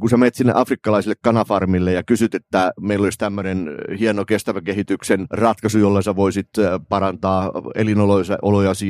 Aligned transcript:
kun 0.00 0.10
sä 0.10 0.16
menet 0.16 0.34
sinne 0.34 0.52
afrikkalaisille 0.56 1.14
kanafarmille 1.22 1.92
ja 1.92 2.02
kysyt, 2.02 2.34
että 2.34 2.72
meillä 2.80 3.04
olisi 3.04 3.18
tämmöinen 3.18 3.70
hieno 3.98 4.24
kestävän 4.24 4.64
kehityksen 4.64 5.26
ratkaisu, 5.30 5.78
jolla 5.78 6.02
sä 6.02 6.16
voisit 6.16 6.48
parantaa 6.88 7.52
elinoloja 7.74 8.24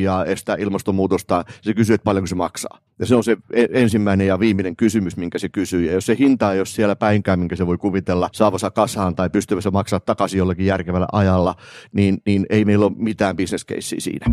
ja 0.02 0.24
estää 0.24 0.56
ilmastonmuutosta, 0.58 1.44
se 1.62 1.74
kysyy, 1.74 1.94
että 1.94 2.04
paljonko 2.04 2.26
se 2.26 2.34
maksaa. 2.34 2.78
Ja 2.98 3.06
se 3.06 3.14
on 3.14 3.24
se 3.24 3.36
e-, 3.52 3.66
ensimmäinen 3.72 4.26
ja 4.26 4.40
viimeinen 4.40 4.76
kysymys, 4.76 5.16
minkä 5.16 5.38
se 5.38 5.48
kysyy. 5.48 5.86
Ja 5.86 5.92
jos 5.92 6.06
se 6.06 6.16
hinta 6.18 6.52
ei 6.52 6.60
ole 6.60 6.66
siellä 6.66 6.96
päinkään, 6.96 7.38
minkä 7.38 7.56
se 7.56 7.67
voi 7.67 7.79
kuvitella 7.79 8.29
saavassa 8.33 8.71
kasaan 8.71 9.15
tai 9.15 9.31
pystyvänsä 9.31 9.71
maksaa 9.71 10.01
takaisin 10.01 10.38
jollakin 10.38 10.67
järkevällä 10.67 11.06
ajalla, 11.13 11.54
niin, 11.92 12.19
niin 12.27 12.47
ei 12.51 12.65
meillä 12.65 12.87
ole 12.87 12.92
mitään 12.97 13.37
bisneskeissiä 13.37 14.01
siinä. 14.01 14.27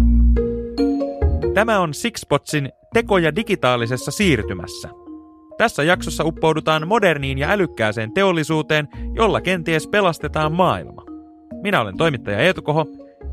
Tämä 1.53 1.79
on 1.79 1.93
Sixpotsin 1.93 2.69
tekoja 2.93 3.35
digitaalisessa 3.35 4.11
siirtymässä. 4.11 5.06
Tässä 5.57 5.83
jaksossa 5.83 6.23
uppoudutaan 6.23 6.87
moderniin 6.87 7.37
ja 7.37 7.49
älykkääseen 7.49 8.13
teollisuuteen, 8.13 8.87
jolla 9.13 9.41
kenties 9.41 9.87
pelastetaan 9.87 10.51
maailma. 10.51 11.03
Minä 11.61 11.81
olen 11.81 11.97
toimittaja 11.97 12.39
Eetu 12.39 12.61
Koho. 12.61 12.85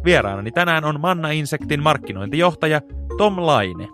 Vieraanani 0.04 0.50
tänään 0.50 0.84
on 0.84 1.00
Manna 1.00 1.30
Insektin 1.30 1.82
markkinointijohtaja 1.82 2.80
Tom 3.18 3.36
Laine. 3.38 3.88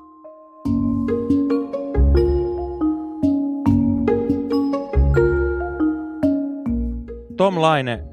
Tom 7.37 7.61
Laine, 7.61 8.05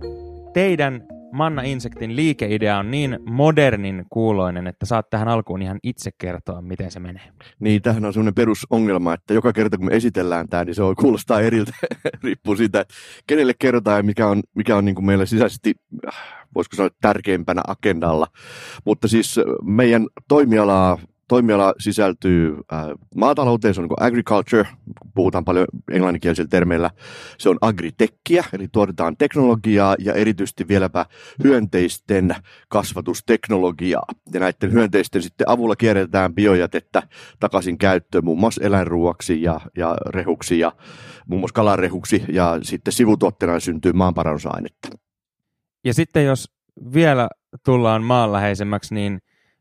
teidän 0.53 1.03
Manna 1.31 1.61
Insektin 1.61 2.15
liikeidea 2.15 2.77
on 2.77 2.91
niin 2.91 3.19
modernin 3.25 4.05
kuuloinen, 4.09 4.67
että 4.67 4.85
saat 4.85 5.09
tähän 5.09 5.27
alkuun 5.27 5.61
ihan 5.61 5.79
itse 5.83 6.11
kertoa, 6.17 6.61
miten 6.61 6.91
se 6.91 6.99
menee. 6.99 7.31
Niin, 7.59 7.81
tähän 7.81 8.05
on 8.05 8.13
sellainen 8.13 8.33
perusongelma, 8.33 9.13
että 9.13 9.33
joka 9.33 9.53
kerta 9.53 9.77
kun 9.77 9.85
me 9.85 9.95
esitellään 9.95 10.49
tämä, 10.49 10.63
niin 10.63 10.75
se 10.75 10.83
on, 10.83 10.95
kuulostaa 10.95 11.41
eriltä, 11.41 11.71
riippuu 12.23 12.55
siitä, 12.55 12.81
että 12.81 12.93
kenelle 13.27 13.53
kerrotaan 13.59 13.97
ja 13.97 14.03
mikä 14.03 14.27
on, 14.27 14.43
mikä 14.55 14.75
on 14.77 14.85
niin 14.85 14.95
kuin 14.95 15.05
meille 15.05 15.25
sisäisesti, 15.25 15.75
voisiko 16.55 16.75
sanoa, 16.75 16.89
tärkeimpänä 17.01 17.61
agendalla. 17.67 18.27
Mutta 18.85 19.07
siis 19.07 19.39
meidän 19.63 20.07
toimialaa 20.27 20.97
toimiala 21.27 21.73
sisältyy 21.79 22.57
äh, 22.73 22.85
maatalouteen, 23.15 23.73
se 23.73 23.81
on 23.81 23.87
niin 23.87 24.07
agriculture, 24.07 24.67
puhutaan 25.15 25.45
paljon 25.45 25.67
englanninkielisillä 25.91 26.47
termeillä. 26.47 26.91
Se 27.37 27.49
on 27.49 27.57
agritekkiä, 27.61 28.43
eli 28.53 28.67
tuotetaan 28.71 29.17
teknologiaa 29.17 29.95
ja 29.99 30.13
erityisesti 30.13 30.67
vieläpä 30.67 31.05
hyönteisten 31.43 32.35
kasvatusteknologiaa. 32.69 34.05
Ja 34.33 34.39
näiden 34.39 34.71
hyönteisten 34.71 35.21
sitten 35.21 35.49
avulla 35.49 35.75
kierretään 35.75 36.35
biojätettä 36.35 37.03
takaisin 37.39 37.77
käyttöön 37.77 38.25
muun 38.25 38.39
muassa 38.39 38.63
eläinruuaksi 38.63 39.41
ja, 39.41 39.61
ja 39.77 39.95
rehuksi 40.09 40.59
ja 40.59 40.71
muun 41.27 41.39
muassa 41.39 41.53
kalarehuksi 41.53 42.23
ja 42.29 42.59
sitten 42.61 42.93
sivutuotteena 42.93 43.59
syntyy 43.59 43.93
maanparannusainetta. 43.93 44.89
Ja 45.85 45.93
sitten 45.93 46.25
jos 46.25 46.51
vielä 46.93 47.29
tullaan 47.65 48.03
maanläheisemmäksi, 48.03 48.95
niin 48.95 49.19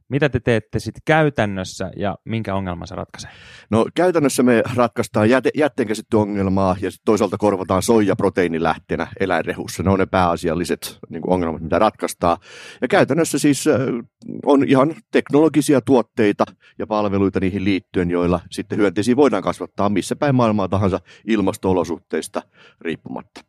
mitä 0.08 0.28
te 0.28 0.40
teette 0.40 0.78
sitten 0.78 1.02
käytännössä 1.04 1.90
ja 1.96 2.16
minkä 2.24 2.54
ongelman 2.54 2.86
se 2.86 2.94
ratkaisee? 2.94 3.30
No 3.70 3.86
käytännössä 3.94 4.42
me 4.42 4.62
ratkaistaan 4.76 5.30
jäte, 5.30 5.50
jätteenkäsittyongelmaa 5.54 6.76
ja 6.80 6.90
toisaalta 7.04 7.38
korvataan 7.38 7.82
soija 7.82 8.16
proteiinilähteenä 8.16 9.06
eläinrehussa. 9.20 9.82
Ne 9.82 9.90
on 9.90 9.98
ne 9.98 10.06
pääasialliset 10.06 10.98
niin 11.08 11.22
kuin 11.22 11.32
ongelmat, 11.32 11.62
mitä 11.62 11.78
ratkaistaan. 11.78 12.36
Ja 12.80 12.88
käytännössä 12.88 13.38
siis 13.38 13.64
on 14.46 14.64
ihan 14.68 14.94
teknologisia 15.10 15.80
tuotteita 15.80 16.44
ja 16.78 16.86
palveluita 16.86 17.40
niihin 17.40 17.64
liittyen, 17.64 18.10
joilla 18.10 18.40
sitten 18.50 18.78
hyönteisiä 18.78 19.16
voidaan 19.16 19.42
kasvattaa 19.42 19.88
missä 19.88 20.16
päin 20.16 20.34
maailmaa 20.34 20.68
tahansa 20.68 21.00
ilmasto-olosuhteista 21.26 22.42
riippumatta. 22.80 23.40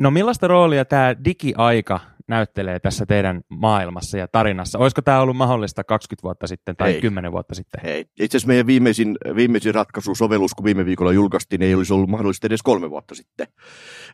No 0.00 0.10
millaista 0.10 0.48
roolia 0.48 0.84
tämä 0.84 1.14
digiaika 1.24 2.00
näyttelee 2.28 2.80
tässä 2.80 3.06
teidän 3.06 3.40
maailmassa 3.48 4.18
ja 4.18 4.28
tarinassa? 4.28 4.78
Olisiko 4.78 5.02
tämä 5.02 5.20
ollut 5.20 5.36
mahdollista 5.36 5.84
20 5.84 6.22
vuotta 6.22 6.46
sitten 6.46 6.76
tai 6.76 6.92
Hei. 6.92 7.00
10 7.00 7.32
vuotta 7.32 7.54
sitten? 7.54 7.80
Hei. 7.84 8.04
Itse 8.20 8.36
asiassa 8.36 8.48
meidän 8.48 8.66
viimeisin, 8.66 9.16
viimeisin 9.36 9.74
ratkaisu, 9.74 10.14
sovellus, 10.14 10.54
kun 10.54 10.64
viime 10.64 10.84
viikolla 10.84 11.12
julkaistiin, 11.12 11.62
ei 11.62 11.74
olisi 11.74 11.92
ollut 11.92 12.10
mahdollista 12.10 12.46
edes 12.46 12.62
kolme 12.62 12.90
vuotta 12.90 13.14
sitten. 13.14 13.46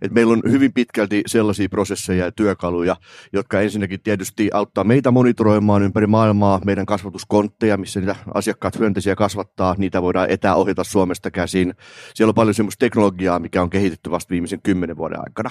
Et 0.03 0.13
meillä 0.13 0.33
on 0.33 0.43
hyvin 0.51 0.73
pitkälti 0.73 1.23
sellaisia 1.27 1.69
prosesseja 1.69 2.25
ja 2.25 2.33
työkaluja, 2.33 2.97
jotka 3.33 3.61
ensinnäkin 3.61 4.03
tietysti 4.03 4.51
auttaa 4.53 4.85
meitä 4.85 5.11
monitoroimaan 5.11 5.83
ympäri 5.83 6.07
maailmaa 6.07 6.61
meidän 6.65 6.87
kasvatuskontteja, 6.87 7.77
missä 7.77 8.01
niitä 8.01 8.17
asiakkaat 8.35 8.79
hyönteisiä 8.79 9.17
kasvattaa. 9.17 9.75
Niitä 9.79 10.03
voidaan 10.03 10.31
etäohjata 10.31 10.85
Suomesta 10.85 11.31
käsin. 11.31 11.75
Siellä 12.15 12.31
on 12.31 12.35
paljon 12.35 12.55
semmoista 12.55 12.81
teknologiaa, 12.81 13.39
mikä 13.39 13.63
on 13.63 13.71
kehitetty 13.71 14.11
vasta 14.11 14.31
viimeisen 14.31 14.63
kymmenen 14.63 14.97
vuoden 14.97 15.21
aikana. 15.21 15.51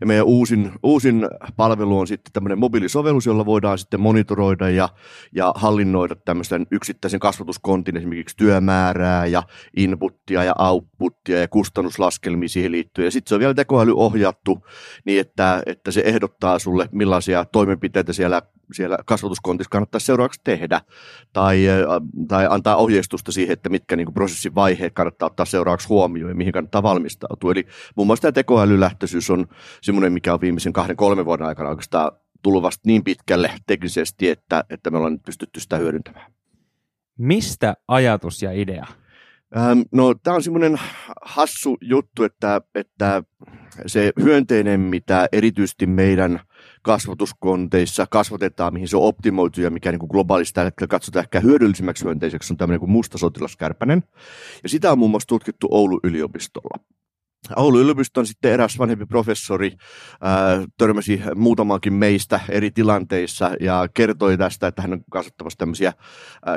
Ja 0.00 0.06
meidän 0.06 0.26
uusin, 0.26 0.72
uusin 0.82 1.28
palvelu 1.56 1.99
on 2.00 2.06
sitten 2.06 2.32
tämmöinen 2.32 2.58
mobiilisovellus, 2.58 3.26
jolla 3.26 3.46
voidaan 3.46 3.78
sitten 3.78 4.00
monitoroida 4.00 4.70
ja, 4.70 4.88
ja 5.34 5.52
hallinnoida 5.56 6.16
tämmöisen 6.16 6.66
yksittäisen 6.70 7.20
kasvatuskontin 7.20 7.96
esimerkiksi 7.96 8.36
työmäärää 8.36 9.26
ja 9.26 9.42
inputtia 9.76 10.44
ja 10.44 10.54
outputtia 10.58 11.40
ja 11.40 11.48
kustannuslaskelmia 11.48 12.48
siihen 12.48 12.72
liittyen. 12.72 13.04
Ja 13.04 13.10
sitten 13.10 13.28
se 13.28 13.34
on 13.34 13.40
vielä 13.40 13.54
tekoäly 13.54 13.92
ohjattu 13.96 14.66
niin, 15.04 15.20
että, 15.20 15.62
että 15.66 15.90
se 15.90 16.02
ehdottaa 16.04 16.58
sulle 16.58 16.88
millaisia 16.92 17.44
toimenpiteitä 17.44 18.12
siellä 18.12 18.42
siellä 18.72 18.98
kasvatuskontissa 19.06 19.70
kannattaisi 19.70 20.06
seuraavaksi 20.06 20.40
tehdä, 20.44 20.80
tai, 21.32 21.66
tai 22.28 22.46
antaa 22.50 22.76
ohjeistusta 22.76 23.32
siihen, 23.32 23.52
että 23.52 23.68
mitkä 23.68 23.96
niin 23.96 24.06
kuin 24.06 24.14
prosessin 24.14 24.54
vaiheet 24.54 24.92
kannattaa 24.92 25.26
ottaa 25.26 25.46
seuraavaksi 25.46 25.88
huomioon 25.88 26.30
ja 26.30 26.34
mihin 26.34 26.52
kannattaa 26.52 26.82
valmistautua. 26.82 27.52
Eli 27.52 27.66
muun 27.96 28.06
muassa 28.06 28.22
tämä 28.22 28.32
tekoälylähtöisyys 28.32 29.30
on 29.30 29.46
semmoinen, 29.82 30.12
mikä 30.12 30.34
on 30.34 30.40
viimeisen 30.40 30.72
kahden, 30.72 30.96
kolmen 30.96 31.24
vuoden 31.24 31.46
aikana 31.46 31.68
oikeastaan 31.68 32.12
tullut 32.42 32.62
vasta 32.62 32.82
niin 32.86 33.04
pitkälle 33.04 33.50
teknisesti, 33.66 34.28
että, 34.28 34.64
että 34.70 34.90
me 34.90 34.96
ollaan 34.96 35.12
nyt 35.12 35.22
pystytty 35.22 35.60
sitä 35.60 35.76
hyödyntämään. 35.76 36.32
Mistä 37.18 37.74
ajatus 37.88 38.42
ja 38.42 38.52
idea? 38.52 38.86
Ähm, 39.56 39.80
no 39.92 40.14
tämä 40.14 40.34
on 40.34 40.42
semmoinen 40.42 40.80
hassu 41.22 41.78
juttu, 41.80 42.24
että, 42.24 42.60
että 42.74 43.22
se 43.86 44.12
hyönteinen, 44.22 44.80
mitä 44.80 45.28
erityisesti 45.32 45.86
meidän 45.86 46.40
kasvatuskonteissa 46.82 48.06
kasvatetaan, 48.10 48.72
mihin 48.72 48.88
se 48.88 48.96
on 48.96 49.02
optimoitu 49.02 49.60
ja 49.60 49.70
mikä 49.70 49.92
niin 49.92 49.98
kuin 50.00 50.10
globaalisti 50.10 50.54
tällä 50.54 50.66
hetkellä 50.66 50.88
katsotaan 50.88 51.24
ehkä 51.24 51.40
hyödyllisimmäksi 51.40 52.04
hyönteiseksi, 52.04 52.52
on 52.52 52.56
tämmöinen 52.56 52.80
kuin 52.80 52.90
musta 52.90 53.18
sotilaskärpänen. 53.18 54.02
Ja 54.62 54.68
sitä 54.68 54.92
on 54.92 54.98
muun 54.98 55.10
muassa 55.10 55.26
tutkittu 55.26 55.68
Oulun 55.70 56.00
yliopistolla. 56.04 56.84
Oulun 57.56 57.80
yliopiston 57.80 58.26
sitten 58.26 58.52
eräs 58.52 58.78
vanhempi 58.78 59.06
professori 59.06 59.72
törmäsi 60.78 61.22
muutamaankin 61.34 61.92
meistä 61.92 62.40
eri 62.48 62.70
tilanteissa 62.70 63.50
ja 63.60 63.88
kertoi 63.94 64.38
tästä, 64.38 64.66
että 64.66 64.82
hän 64.82 64.92
on 64.92 65.00
kasvattamassa 65.10 65.58
tämmöisiä 65.58 65.92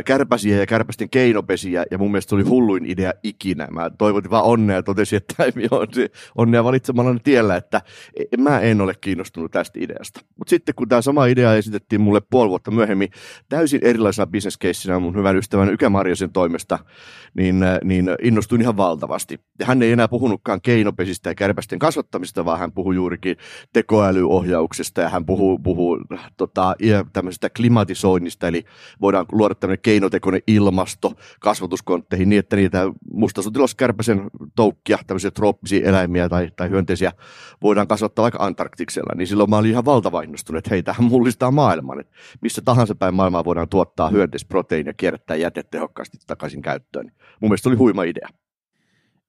kärpäsiä 0.06 0.58
ja 0.58 0.66
kärpästen 0.66 1.10
keinopesiä 1.10 1.86
ja 1.92 1.98
mun 1.98 2.12
mielestä 2.12 2.36
oli 2.36 2.44
hulluin 2.44 2.86
idea 2.86 3.14
ikinä. 3.24 3.68
Mä 3.72 3.90
toivotin 3.98 4.32
vaan 4.32 4.44
onnea 4.44 4.76
ja 4.76 4.84
totesin, 4.84 5.18
että 5.18 5.44
on 5.72 5.88
se 5.92 6.10
onnea 6.36 6.64
valitsemalla 6.64 7.20
tiellä, 7.24 7.56
että 7.56 7.82
e, 8.16 8.38
mä 8.38 8.60
en 8.60 8.82
ole 8.82 8.94
kiinnostunut 9.02 9.52
tästä 9.52 9.80
ideasta. 9.82 10.22
Mutta 10.38 10.50
sitten 10.50 10.76
kun 10.76 10.90
tämä 10.90 11.02
sama 11.02 11.26
idea 11.26 11.56
esitettiin 11.56 12.02
mulle 12.02 12.22
puoli 12.30 12.50
vuotta 12.50 12.72
myöhemmin 12.72 13.10
täysin 13.50 13.80
erilaisena 13.84 14.28
bisneskeissinä 14.28 15.00
mun 15.00 15.16
hyvän 15.16 15.38
ystävän 15.38 15.74
Ykä 15.74 15.90
Marjosen 15.90 16.34
toimesta, 16.34 16.80
niin, 17.34 17.66
niin 17.84 18.10
innostuin 18.22 18.62
ihan 18.62 18.78
valtavasti. 18.78 19.40
Hän 19.64 19.82
ei 19.82 19.92
enää 19.92 20.08
puhunutkaan 20.08 20.62
keinopesistä 20.74 21.30
ja 21.30 21.36
kärpästen 21.36 21.80
kasvattamista, 21.80 22.46
vaan 22.46 22.60
hän 22.60 22.72
puhui 22.72 22.96
juurikin 22.96 23.38
tekoälyohjauksesta 23.74 25.02
ja 25.02 25.10
hän 25.10 25.26
puhuu, 25.26 25.60
puhuu 25.60 26.00
tota, 26.38 26.76
tämmöisestä 27.14 27.50
klimatisoinnista, 27.50 28.48
eli 28.48 28.64
voidaan 29.02 29.26
luoda 29.32 29.56
tämmöinen 29.56 29.82
keinotekoinen 29.82 30.42
ilmasto 30.48 31.14
kasvatuskontteihin 31.40 32.30
niin, 32.30 32.40
että 32.40 32.56
niitä 32.56 32.92
mustasotilaskärpäsen 33.14 34.22
toukkia, 34.56 34.98
tämmöisiä 35.08 35.32
trooppisia 35.32 35.90
eläimiä 35.90 36.30
tai, 36.30 36.52
tai 36.56 36.70
hyönteisiä 36.70 37.12
voidaan 37.62 37.88
kasvattaa 37.88 38.24
vaikka 38.24 38.46
Antarktiksella, 38.46 39.14
niin 39.16 39.28
silloin 39.28 39.50
mä 39.50 39.58
olin 39.58 39.72
ihan 39.72 39.86
valtava 39.86 40.22
innostunut, 40.22 40.58
että 40.58 40.70
hei, 40.70 40.84
tähän 40.84 41.04
mullistaa 41.04 41.52
maailman, 41.52 42.00
että 42.00 42.14
missä 42.42 42.62
tahansa 42.66 42.96
päin 42.96 43.16
maailmaa 43.16 43.46
voidaan 43.46 43.70
tuottaa 43.70 44.10
hyönteisproteiinia 44.10 44.90
ja 44.90 44.94
kierrättää 44.94 45.36
jäte 45.36 45.64
tehokkaasti 45.64 46.18
takaisin 46.28 46.62
käyttöön. 46.62 47.06
Mun 47.40 47.50
mielestä 47.50 47.70
oli 47.70 47.78
huima 47.78 48.04
idea. 48.04 48.28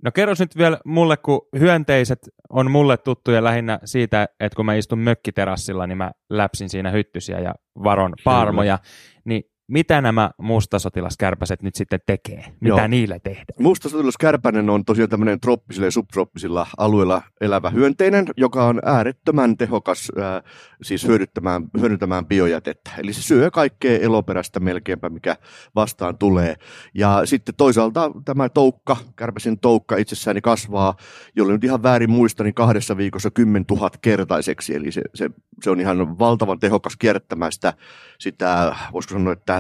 No 0.05 0.11
kerros 0.15 0.41
nyt 0.41 0.57
vielä 0.57 0.79
mulle, 0.85 1.17
kun 1.17 1.41
hyönteiset 1.59 2.19
on 2.51 2.71
mulle 2.71 2.97
tuttuja 2.97 3.45
lähinnä 3.45 3.79
siitä, 3.85 4.29
että 4.41 4.57
kun 4.57 4.67
mä 4.67 4.75
istun 4.75 4.99
mökkiterassilla, 4.99 5.87
niin 5.87 5.99
mä 5.99 6.11
läpsin 6.31 6.69
siinä 6.69 6.91
hyttysiä 6.91 7.41
ja 7.41 7.55
varon 7.85 8.13
paarmoja. 8.25 8.79
Niin 9.25 9.43
mitä 9.69 10.01
nämä 10.01 10.31
mustasotilaskärpäset 10.39 11.63
nyt 11.63 11.75
sitten 11.75 12.01
tekee? 12.07 12.45
Mitä 12.61 12.77
Joo. 12.77 12.87
niillä 12.87 13.19
tehdään? 13.19 13.45
Mustasotilaskärpänen 13.61 14.71
on 14.71 14.85
tosiaan 14.85 15.11
tämmöinen 15.11 15.41
trooppisilla 15.41 15.87
ja 15.87 15.91
subtrooppisilla 15.91 16.67
alueilla 16.79 17.23
elävä 17.41 17.71
hyönteinen, 17.71 18.27
joka 18.37 18.67
on 18.67 18.81
äärettömän 18.85 19.57
tehokas 19.57 20.13
äh, 20.19 20.53
siis 20.83 21.07
hyödyttämään, 21.07 21.65
hyödyntämään 21.81 22.27
biojätettä. 22.27 22.91
Eli 22.99 23.13
se 23.13 23.23
syö 23.23 23.51
kaikkea 23.51 23.99
eloperäistä 23.99 24.61
melkeinpä, 24.61 25.09
mikä 25.09 25.37
vastaan 25.75 26.19
tulee. 26.19 26.57
Ja 26.95 27.23
sitten 27.25 27.55
toisaalta 27.55 28.11
tämä 28.25 28.49
toukka, 28.49 28.97
kärpäsen 29.17 29.59
toukka 29.59 29.97
itsessään 29.97 30.43
kasvaa, 30.43 30.97
jolle 31.37 31.53
nyt 31.53 31.65
ihan 31.65 31.83
väärin 31.83 32.11
muista, 32.11 32.45
niin 32.45 32.55
kahdessa 32.55 32.97
viikossa 32.97 33.31
10 33.31 33.65
000 33.71 33.91
kertaiseksi. 34.03 34.75
Eli 34.75 34.93
se, 34.93 35.03
se, 35.15 35.31
se 35.63 35.71
on 35.71 35.81
ihan 35.81 36.19
valtavan 36.19 36.59
tehokas 36.59 36.97
kierrättämään 36.97 37.53
sitä, 37.53 37.73
sitä 38.19 38.77
voisiko 38.93 39.15
sanoa, 39.15 39.33
että 39.33 39.54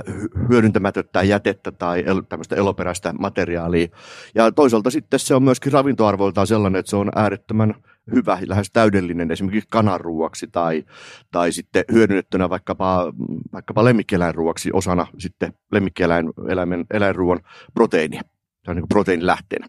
hyödyntämätöttää 0.50 1.22
jätettä 1.22 1.72
tai 1.72 2.04
el, 2.06 2.20
tämmöistä 2.20 2.56
eloperäistä 2.56 3.12
materiaalia. 3.12 3.88
Ja 4.34 4.52
toisaalta 4.52 4.90
sitten 4.90 5.20
se 5.20 5.34
on 5.34 5.42
myöskin 5.42 5.72
ravintoarvoiltaan 5.72 6.46
sellainen, 6.46 6.78
että 6.78 6.90
se 6.90 6.96
on 6.96 7.10
äärettömän 7.14 7.74
hyvä, 8.14 8.38
lähes 8.46 8.70
täydellinen 8.72 9.30
esimerkiksi 9.30 9.68
kanaruuaksi 9.70 10.46
tai, 10.52 10.84
tai 11.30 11.52
sitten 11.52 11.84
hyödynnettynä 11.92 12.50
vaikkapa, 12.50 13.12
vaikkapa 13.52 13.84
lemmikkieläinruuaksi 13.84 14.70
osana 14.72 15.06
sitten 15.18 15.52
lemmikkieläimen 15.72 16.84
eläinruuan 16.90 17.40
proteiinia. 17.74 18.22
On 18.68 18.76
niin 18.76 18.88
proteiinilähteenä. 18.88 19.66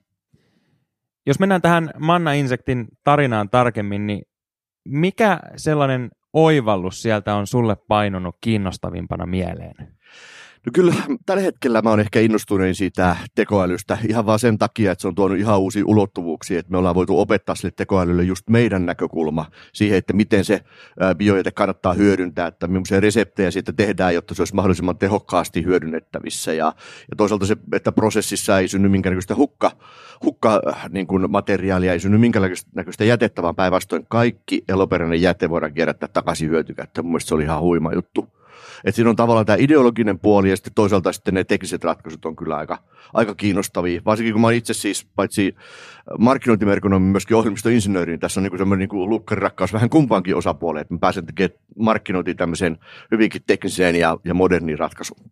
Jos 1.26 1.40
mennään 1.40 1.62
tähän 1.62 1.90
manna-insektin 2.00 2.88
tarinaan 3.04 3.50
tarkemmin, 3.50 4.08
niin 4.08 4.22
mikä 4.86 5.40
sellainen 5.56 6.10
oivallus 6.34 7.02
sieltä 7.02 7.36
on 7.36 7.48
sulle 7.48 7.76
painunut 7.76 8.36
kiinnostavimpana 8.42 9.26
mieleen? 9.26 9.95
No 10.66 10.70
kyllä 10.74 10.94
tällä 11.26 11.44
hetkellä 11.44 11.82
mä 11.82 11.90
oon 11.90 12.00
ehkä 12.00 12.20
innostunein 12.20 12.76
siitä 12.76 13.16
tekoälystä 13.36 13.98
ihan 14.08 14.26
vaan 14.26 14.40
sen 14.40 14.58
takia, 14.58 14.92
että 14.92 15.02
se 15.02 15.08
on 15.08 15.16
tuonut 15.16 15.38
ihan 15.38 15.60
uusia 15.60 15.84
ulottuvuuksia, 15.86 16.60
että 16.60 16.72
me 16.72 16.78
ollaan 16.78 16.96
voitu 16.96 17.20
opettaa 17.20 17.56
sille 17.56 17.74
tekoälylle 17.76 18.24
just 18.24 18.50
meidän 18.50 18.86
näkökulma 18.86 19.46
siihen, 19.74 19.98
että 19.98 20.14
miten 20.14 20.46
se 20.46 20.62
biojäte 21.18 21.52
kannattaa 21.52 21.94
hyödyntää, 21.94 22.48
että 22.48 22.68
millaisia 22.68 23.00
reseptejä 23.00 23.52
siitä 23.52 23.74
tehdään, 23.74 24.14
jotta 24.14 24.36
se 24.36 24.42
olisi 24.42 24.56
mahdollisimman 24.56 24.98
tehokkaasti 24.98 25.64
hyödynnettävissä 25.64 26.54
ja, 26.54 26.66
ja 27.10 27.16
toisaalta 27.18 27.46
se, 27.46 27.58
että 27.74 27.92
prosessissa 27.92 28.60
ei 28.60 28.68
synny 28.68 28.90
minkäännäköistä 28.90 29.36
hukka, 29.36 29.72
hukka 30.24 30.62
niin 30.90 31.08
kuin 31.08 31.32
materiaalia, 31.32 31.94
ei 31.94 32.00
synny 32.00 32.18
minkäännäköistä 32.18 33.04
jätettä, 33.06 33.42
vaan 33.42 33.56
päinvastoin 33.56 34.06
kaikki 34.10 34.64
eloperäinen 34.70 35.22
jäte 35.22 35.50
voidaan 35.50 35.74
kierrättää 35.74 36.10
takaisin 36.14 36.50
hyötykäyttöön. 36.50 37.06
Mun 37.06 37.22
se 37.22 37.36
oli 37.36 37.44
ihan 37.44 37.62
huima 37.62 37.94
juttu. 37.94 38.36
Et 38.84 38.96
siinä 38.96 39.10
on 39.10 39.16
tavallaan 39.16 39.46
tämä 39.46 39.58
ideologinen 39.60 40.20
puoli 40.20 40.50
ja 40.50 40.56
sitten 40.56 40.74
toisaalta 40.74 41.14
sitten 41.14 41.34
ne 41.34 41.44
tekniset 41.44 41.84
ratkaisut 41.84 42.26
on 42.26 42.36
kyllä 42.36 42.56
aika, 42.56 42.78
aika 43.14 43.36
kiinnostavia. 43.36 44.02
Varsinkin 44.06 44.34
kun 44.34 44.42
mä 44.42 44.52
itse 44.52 44.74
siis 44.74 45.08
paitsi 45.16 45.56
markkinointimerkonomi 46.20 47.06
myöskin 47.06 47.38
ohjelmistoinsinööri, 47.38 48.12
niin 48.12 48.20
tässä 48.20 48.40
on 48.40 48.44
niin 48.44 48.58
semmoinen 48.58 48.90
niin 48.92 49.10
lukkarirakkaus 49.10 49.74
vähän 49.74 49.90
kumpaankin 49.90 50.36
osapuoleen, 50.36 50.82
että 50.82 50.94
mä 50.94 51.00
pääsen 51.00 51.26
tekemään 51.26 51.60
markkinointiin 51.80 52.38
tämmöiseen 52.38 52.78
hyvinkin 53.12 53.42
tekniseen 53.48 53.96
ja, 53.96 54.18
ja 54.26 54.34
moderniin 54.34 54.80
ratkaisuun. 54.80 55.32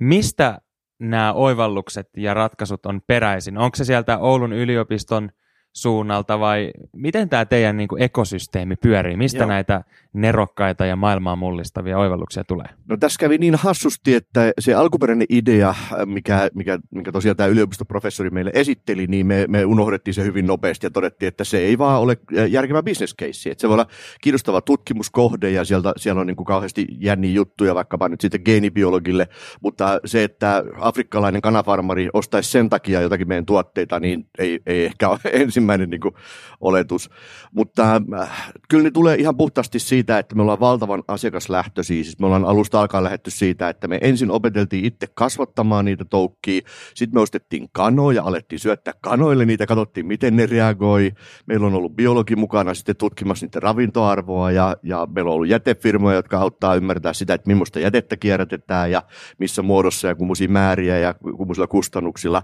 Mistä 0.00 0.58
nämä 0.98 1.32
oivallukset 1.32 2.08
ja 2.16 2.34
ratkaisut 2.34 2.86
on 2.86 3.00
peräisin? 3.06 3.58
Onko 3.58 3.76
se 3.76 3.84
sieltä 3.84 4.18
Oulun 4.18 4.52
yliopiston 4.52 5.30
suunnalta 5.72 6.40
vai 6.40 6.70
miten 6.92 7.28
tämä 7.28 7.44
teidän 7.44 7.76
niin 7.76 7.88
kuin 7.88 8.02
ekosysteemi 8.02 8.76
pyörii? 8.76 9.16
Mistä 9.16 9.38
Joo. 9.38 9.48
näitä 9.48 9.84
nerokkaita 10.12 10.86
ja 10.86 10.96
maailmaa 10.96 11.36
mullistavia 11.36 11.98
oivalluksia 11.98 12.44
tulee? 12.44 12.66
No 12.88 12.96
tässä 12.96 13.18
kävi 13.20 13.38
niin 13.38 13.54
hassusti, 13.54 14.14
että 14.14 14.52
se 14.60 14.74
alkuperäinen 14.74 15.26
idea, 15.30 15.74
mikä, 16.06 16.50
mikä, 16.54 16.78
mikä 16.90 17.12
tosiaan 17.12 17.36
tämä 17.36 17.46
yliopistoprofessori 17.46 18.30
meille 18.30 18.50
esitteli, 18.54 19.06
niin 19.06 19.26
me, 19.26 19.44
me 19.48 19.64
unohdettiin 19.64 20.14
se 20.14 20.24
hyvin 20.24 20.46
nopeasti 20.46 20.86
ja 20.86 20.90
todettiin, 20.90 21.28
että 21.28 21.44
se 21.44 21.58
ei 21.58 21.78
vaan 21.78 22.00
ole 22.00 22.16
järkevä 22.48 22.82
business 22.82 23.14
case. 23.16 23.50
Että 23.50 23.60
se 23.60 23.68
voi 23.68 23.74
olla 23.74 23.86
kiinnostava 24.20 24.60
tutkimuskohde 24.60 25.50
ja 25.50 25.64
sieltä, 25.64 25.92
siellä 25.96 26.20
on 26.20 26.26
niin 26.26 26.36
kuin 26.36 26.46
kauheasti 26.46 26.86
jänniä 26.98 27.32
juttuja 27.32 27.74
vaikkapa 27.74 28.08
nyt 28.08 28.20
sitten 28.20 28.40
geenibiologille, 28.44 29.28
mutta 29.60 30.00
se, 30.04 30.24
että 30.24 30.64
afrikkalainen 30.78 31.40
kanafarmari 31.40 32.08
ostaisi 32.12 32.50
sen 32.50 32.70
takia 32.70 33.00
jotakin 33.00 33.28
meidän 33.28 33.46
tuotteita, 33.46 34.00
niin 34.00 34.26
ei, 34.38 34.60
ei 34.66 34.84
ehkä 34.84 35.08
ole 35.08 35.18
ensimmäinen 35.60 35.90
niin 35.90 36.00
kuin 36.00 36.14
oletus. 36.60 37.10
Mutta 37.52 38.02
äh, 38.20 38.52
kyllä 38.68 38.84
ne 38.84 38.90
tulee 38.90 39.16
ihan 39.16 39.36
puhtaasti 39.36 39.78
siitä, 39.78 40.18
että 40.18 40.34
me 40.34 40.42
ollaan 40.42 40.60
valtavan 40.60 41.02
asiakaslähtöisiä. 41.08 42.04
Siis 42.04 42.18
me 42.18 42.26
ollaan 42.26 42.44
alusta 42.44 42.80
alkaen 42.80 43.04
lähetty 43.04 43.30
siitä, 43.30 43.68
että 43.68 43.88
me 43.88 43.98
ensin 44.02 44.30
opeteltiin 44.30 44.84
itse 44.84 45.06
kasvattamaan 45.14 45.84
niitä 45.84 46.04
toukkia, 46.04 46.60
sitten 46.94 47.16
me 47.16 47.20
ostettiin 47.20 47.68
kanoja, 47.72 48.22
alettiin 48.22 48.58
syöttää 48.58 48.94
kanoille 49.00 49.44
niitä, 49.44 49.66
katsottiin 49.66 50.06
miten 50.06 50.36
ne 50.36 50.46
reagoi. 50.46 51.12
Meillä 51.46 51.66
on 51.66 51.74
ollut 51.74 51.96
biologi 51.96 52.36
mukana 52.36 52.74
sitten 52.74 52.96
tutkimassa 52.96 53.46
niiden 53.46 53.62
ravintoarvoa 53.62 54.50
ja, 54.50 54.76
ja 54.82 55.06
meillä 55.14 55.28
on 55.28 55.34
ollut 55.34 55.48
jätefirmoja, 55.48 56.16
jotka 56.16 56.38
auttaa 56.38 56.74
ymmärtää 56.74 57.12
sitä, 57.12 57.34
että 57.34 57.48
millaista 57.50 57.80
jätettä 57.80 58.16
kierrätetään 58.16 58.90
ja 58.90 59.02
missä 59.38 59.62
muodossa 59.62 60.08
ja 60.08 60.14
kummuisia 60.14 60.48
määriä 60.48 60.98
ja 60.98 61.14
kummuisilla 61.14 61.66
kustannuksilla. 61.66 62.42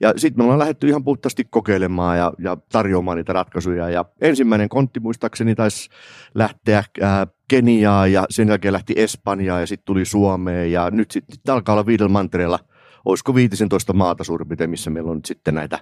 Ja 0.00 0.12
sitten 0.16 0.40
me 0.40 0.44
ollaan 0.44 0.58
lähdetty 0.58 0.88
ihan 0.88 1.04
puhtaasti 1.04 1.44
kokeilemaan 1.50 2.18
ja, 2.18 2.32
ja 2.38 2.56
tarjoamaan 2.72 3.16
niitä 3.16 3.32
ratkaisuja. 3.32 3.90
Ja 3.90 4.04
ensimmäinen 4.20 4.68
kontti 4.68 5.00
muistaakseni 5.00 5.54
taisi 5.54 5.90
lähteä 6.34 6.78
äh, 6.78 7.26
Keniaa 7.48 8.06
ja 8.06 8.26
sen 8.30 8.48
jälkeen 8.48 8.72
lähti 8.72 8.94
Espanjaan 8.96 9.60
ja 9.60 9.66
sitten 9.66 9.86
tuli 9.86 10.04
Suomeen 10.04 10.72
ja 10.72 10.90
nyt 10.90 11.10
sitten 11.10 11.54
alkaa 11.54 11.72
olla 11.72 11.86
viidellä 11.86 12.12
mantereella, 12.12 12.58
olisiko 13.04 13.34
15 13.34 13.92
maata 13.92 14.24
suurin 14.24 14.48
piirtein, 14.48 14.70
missä 14.70 14.90
meillä 14.90 15.10
on 15.10 15.16
nyt 15.16 15.24
sitten 15.24 15.54
näitä 15.54 15.78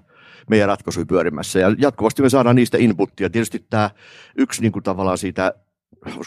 meidän 0.50 0.68
ratkaisuja 0.68 1.06
pyörimässä 1.06 1.58
ja 1.58 1.74
jatkuvasti 1.78 2.22
me 2.22 2.28
saadaan 2.28 2.56
niistä 2.56 2.78
inputtia. 2.78 3.30
Tietysti 3.30 3.66
tämä 3.70 3.90
yksi 4.38 4.62
niin 4.62 4.72
kuin 4.72 4.82
tavallaan 4.82 5.18
siitä 5.18 5.54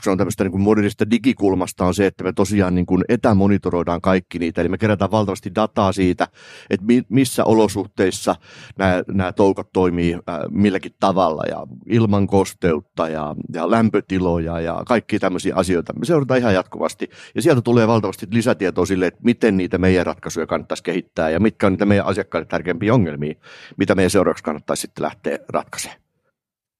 on 0.07 0.17
tämmöistä 0.17 0.43
niin 0.43 0.51
kuin 0.51 0.61
modernista 0.61 1.09
digikulmasta 1.09 1.85
on 1.85 1.93
se, 1.93 2.05
että 2.05 2.23
me 2.23 2.33
tosiaan 2.33 2.75
niin 2.75 2.85
kuin 2.85 3.03
etämonitoroidaan 3.09 4.01
kaikki 4.01 4.39
niitä, 4.39 4.61
eli 4.61 4.69
me 4.69 4.77
kerätään 4.77 5.11
valtavasti 5.11 5.55
dataa 5.55 5.91
siitä, 5.91 6.27
että 6.69 6.85
mi- 6.85 7.03
missä 7.09 7.45
olosuhteissa 7.45 8.35
nämä, 8.77 9.03
nämä 9.07 9.33
toukat 9.33 9.69
toimii 9.73 10.13
äh, 10.13 10.21
milläkin 10.49 10.91
tavalla, 10.99 11.43
ja 11.49 11.67
ilman 11.85 12.27
kosteutta 12.27 13.09
ja, 13.09 13.35
ja 13.53 13.71
lämpötiloja 13.71 14.59
ja 14.59 14.83
kaikki 14.85 15.19
tämmöisiä 15.19 15.55
asioita. 15.55 15.93
Me 15.93 16.05
seurataan 16.05 16.39
ihan 16.39 16.53
jatkuvasti, 16.53 17.09
ja 17.35 17.41
sieltä 17.41 17.61
tulee 17.61 17.87
valtavasti 17.87 18.27
lisätietoa 18.31 18.85
sille, 18.85 19.07
että 19.07 19.21
miten 19.23 19.57
niitä 19.57 19.77
meidän 19.77 20.05
ratkaisuja 20.05 20.47
kannattaisi 20.47 20.83
kehittää, 20.83 21.29
ja 21.29 21.39
mitkä 21.39 21.67
on 21.67 21.73
niitä 21.73 21.85
meidän 21.85 22.05
asiakkaille 22.05 22.45
tärkeimpiä 22.45 22.93
ongelmia, 22.93 23.35
mitä 23.77 23.95
meidän 23.95 24.11
seuraavaksi 24.11 24.43
kannattaisi 24.43 24.81
sitten 24.81 25.03
lähteä 25.03 25.39
ratkaisemaan. 25.49 26.01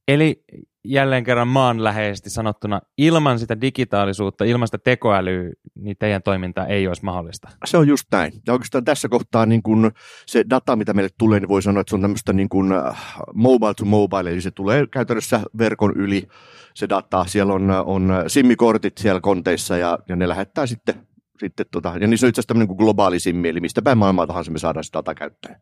Eli 0.08 0.44
jälleen 0.86 1.24
kerran 1.24 1.48
maanläheisesti 1.48 2.30
sanottuna, 2.30 2.82
ilman 2.98 3.40
sitä 3.40 3.62
digitaalisuutta, 3.62 4.46
ilman 4.46 4.68
sitä 4.68 4.78
tekoälyä, 4.78 5.52
niin 5.76 5.96
teidän 6.00 6.24
toiminta 6.24 6.66
ei 6.66 6.88
olisi 6.88 7.06
mahdollista. 7.06 7.50
Se 7.66 7.78
on 7.78 7.88
just 7.88 8.06
näin. 8.12 8.34
Ja 8.48 8.54
oikeastaan 8.54 8.86
tässä 8.86 9.10
kohtaa 9.10 9.46
niin 9.46 9.64
kun 9.64 9.92
se 10.26 10.44
data, 10.50 10.76
mitä 10.76 10.94
meille 10.94 11.10
tulee, 11.18 11.40
niin 11.40 11.50
voi 11.50 11.62
sanoa, 11.62 11.82
että 11.82 11.90
se 11.90 11.96
on 11.96 12.02
tämmöistä 12.02 12.34
niin 12.34 12.50
kun 12.50 12.74
äh, 12.74 13.16
mobile 13.34 13.74
to 13.74 13.86
mobile, 13.86 14.32
eli 14.32 14.42
se 14.42 14.52
tulee 14.52 14.88
käytännössä 14.88 15.42
verkon 15.58 15.94
yli 15.96 16.28
se 16.74 16.90
data. 16.90 17.26
Siellä 17.26 17.54
on, 17.54 17.72
on 17.72 18.14
simmikortit 18.28 18.98
siellä 18.98 19.22
konteissa 19.22 19.78
ja, 19.78 20.00
ja 20.10 20.16
ne 20.16 20.28
lähettää 20.28 20.66
sitten, 20.66 20.96
sitten 21.40 21.66
tota, 21.72 21.94
ja 22.02 22.08
niissä 22.08 22.26
on 22.26 22.30
itse 22.30 22.40
asiassa 22.40 22.48
tämmöinen 22.48 22.76
globaali 22.76 23.20
simmi, 23.20 23.50
eli 23.50 23.60
mistä 23.60 23.82
päin 23.82 23.98
maailmaa 23.98 24.28
tahansa 24.28 24.52
me 24.52 24.60
saadaan 24.60 24.84
sitä 24.84 24.98
data 24.98 25.16
käyttäen. 25.16 25.62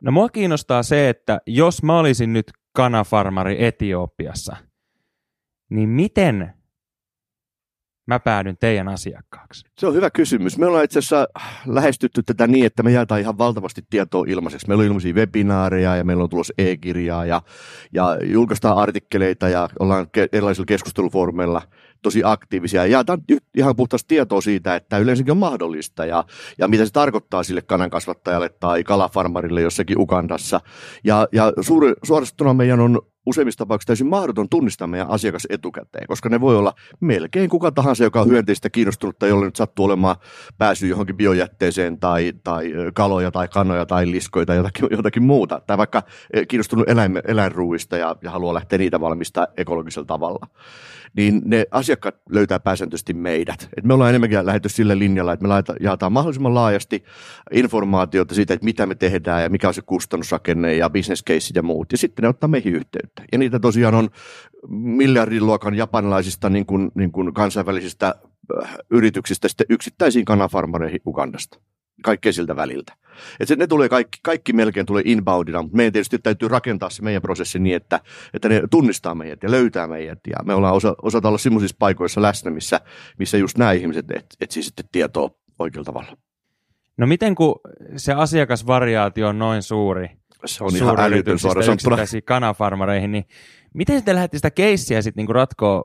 No 0.00 0.12
mua 0.12 0.28
kiinnostaa 0.28 0.82
se, 0.82 1.08
että 1.08 1.40
jos 1.46 1.82
mä 1.82 1.98
olisin 1.98 2.32
nyt 2.32 2.46
kanafarmari 2.78 3.64
Etiopiassa, 3.64 4.56
niin 5.70 5.88
miten 5.88 6.54
mä 8.06 8.18
päädyn 8.18 8.56
teidän 8.56 8.88
asiakkaaksi? 8.88 9.66
Se 9.78 9.86
on 9.86 9.94
hyvä 9.94 10.10
kysymys. 10.10 10.58
Me 10.58 10.66
ollaan 10.66 10.84
itse 10.84 10.98
asiassa 10.98 11.28
lähestytty 11.66 12.22
tätä 12.22 12.46
niin, 12.46 12.66
että 12.66 12.82
me 12.82 12.90
jaetaan 12.90 13.20
ihan 13.20 13.38
valtavasti 13.38 13.82
tietoa 13.90 14.24
ilmaiseksi. 14.28 14.68
Meillä 14.68 14.82
on 14.82 14.86
ilmaisia 14.86 15.14
webinaareja 15.14 15.96
ja 15.96 16.04
meillä 16.04 16.22
on 16.22 16.30
tulossa 16.30 16.54
e-kirjaa 16.58 17.26
ja, 17.26 17.42
ja 17.92 18.18
julkaistaan 18.24 18.76
artikkeleita 18.76 19.48
ja 19.48 19.68
ollaan 19.78 20.06
ke- 20.06 20.28
erilaisilla 20.32 20.66
keskustelufoorumeilla 20.66 21.62
tosi 22.02 22.22
aktiivisia. 22.24 22.86
Ja 22.86 22.92
jaetaan 22.92 23.18
ihan 23.56 23.76
puhtaasti 23.76 24.08
tietoa 24.08 24.40
siitä, 24.40 24.76
että 24.76 24.98
yleensäkin 24.98 25.30
on 25.30 25.38
mahdollista 25.38 26.06
ja, 26.06 26.24
ja 26.58 26.68
mitä 26.68 26.86
se 26.86 26.92
tarkoittaa 26.92 27.42
sille 27.42 27.62
kanankasvattajalle 27.62 28.48
tai 28.48 28.84
kalafarmarille 28.84 29.60
jossakin 29.60 29.98
Ugandassa. 29.98 30.60
Ja, 31.04 31.28
ja 31.32 31.52
suuri, 31.60 31.92
suorastaan 32.02 32.56
meidän 32.56 32.80
on 32.80 33.00
useimmissa 33.26 33.58
tapauksissa 33.58 33.86
täysin 33.86 34.06
mahdoton 34.06 34.48
tunnistaa 34.48 34.86
meidän 34.86 35.10
asiakas 35.10 35.46
etukäteen, 35.50 36.06
koska 36.06 36.28
ne 36.28 36.40
voi 36.40 36.56
olla 36.56 36.72
melkein 37.00 37.50
kuka 37.50 37.72
tahansa, 37.72 38.04
joka 38.04 38.20
on 38.20 38.28
hyönteistä 38.28 38.70
kiinnostunut 38.70 39.18
tai 39.18 39.28
jolle 39.28 39.44
nyt 39.44 39.56
sattuu 39.56 39.84
olemaan 39.84 40.16
pääsy 40.58 40.86
johonkin 40.86 41.16
biojätteeseen 41.16 42.00
tai, 42.00 42.32
tai 42.44 42.72
kaloja 42.94 43.30
tai 43.30 43.48
kanoja 43.48 43.86
tai 43.86 44.10
liskoja 44.10 44.46
tai 44.46 44.56
jotakin, 44.56 44.88
jotakin 44.90 45.22
muuta. 45.22 45.62
Tai 45.66 45.78
vaikka 45.78 46.02
kiinnostunut 46.48 46.88
eläin, 46.88 47.20
eläinruuista 47.24 47.96
ja, 47.96 48.16
ja 48.22 48.30
haluaa 48.30 48.54
lähteä 48.54 48.78
niitä 48.78 49.00
valmistaa 49.00 49.46
ekologisella 49.56 50.06
tavalla. 50.06 50.46
Niin 51.16 51.42
ne 51.44 51.66
asiakkaat 51.70 52.14
löytää 52.30 52.60
pääsääntöisesti 52.60 53.14
meidät. 53.14 53.68
Et 53.76 53.84
me 53.84 53.94
ollaan 53.94 54.10
enemmänkin 54.10 54.46
lähdetty 54.46 54.68
sille 54.68 54.98
linjalla, 54.98 55.32
että 55.32 55.42
me 55.42 55.48
laita, 55.48 55.74
jaetaan 55.80 56.12
mahdollisimman 56.12 56.54
laajasti 56.54 57.04
informaatiota 57.52 58.34
siitä, 58.34 58.54
että 58.54 58.64
mitä 58.64 58.86
me 58.86 58.94
tehdään 58.94 59.42
ja 59.42 59.48
mikä 59.48 59.68
on 59.68 59.74
se 59.74 59.82
kustannusrakenne 59.82 60.74
ja 60.74 60.90
case 61.26 61.52
ja 61.54 61.62
muut. 61.62 61.92
Ja 61.92 61.98
sitten 61.98 62.22
ne 62.22 62.28
ottaa 62.28 62.48
meihin 62.48 62.74
yhteyttä. 62.74 63.22
Ja 63.32 63.38
niitä 63.38 63.60
tosiaan 63.60 63.94
on 63.94 64.08
miljardiluokan 64.68 65.74
japanilaisista 65.74 66.50
niin 66.50 66.66
kuin, 66.66 66.90
niin 66.94 67.12
kuin 67.12 67.34
kansainvälisistä 67.34 68.14
äh, 68.62 68.76
yrityksistä 68.90 69.48
sitten 69.48 69.66
yksittäisiin 69.70 70.24
kanafarmareihin 70.24 71.00
Ugandasta 71.06 71.58
kaikkea 72.02 72.32
siltä 72.32 72.56
väliltä. 72.56 72.92
Et 73.40 73.48
se, 73.48 73.56
ne 73.56 73.66
tulee 73.66 73.88
kaikki, 73.88 74.18
kaikki 74.22 74.52
melkein 74.52 74.86
tulee 74.86 75.02
inboundina, 75.06 75.62
mutta 75.62 75.76
meidän 75.76 75.92
tietysti 75.92 76.18
täytyy 76.18 76.48
rakentaa 76.48 76.90
se 76.90 77.02
meidän 77.02 77.22
prosessi 77.22 77.58
niin, 77.58 77.76
että, 77.76 78.00
että 78.34 78.48
ne 78.48 78.62
tunnistaa 78.70 79.14
meidät 79.14 79.42
ja 79.42 79.50
löytää 79.50 79.86
meidät. 79.86 80.18
Ja 80.26 80.44
me 80.44 80.54
ollaan 80.54 80.74
osa, 80.74 80.94
osata 81.02 81.28
olla 81.28 81.38
sellaisissa 81.38 81.76
paikoissa 81.78 82.22
läsnä, 82.22 82.50
missä, 82.50 82.80
missä 83.18 83.36
just 83.36 83.58
nämä 83.58 83.72
ihmiset 83.72 84.10
et, 84.10 84.26
etsii 84.40 84.62
sitten 84.62 84.88
tietoa 84.92 85.30
oikealla 85.58 85.84
tavalla. 85.84 86.16
No 86.96 87.06
miten 87.06 87.34
kun 87.34 87.60
se 87.96 88.12
asiakasvariaatio 88.12 89.28
on 89.28 89.38
noin 89.38 89.62
suuri, 89.62 90.10
se 90.44 90.64
on 90.64 90.76
ihan 90.76 91.00
älytön 91.00 91.38
suora 91.38 91.62
kanafarmareihin, 92.24 93.12
niin 93.12 93.24
miten 93.74 94.04
te 94.04 94.14
lähdette 94.14 94.38
sitä 94.38 94.50
keissiä 94.50 95.02
sitten 95.02 95.20
niinku 95.20 95.32
ratkoa 95.32 95.84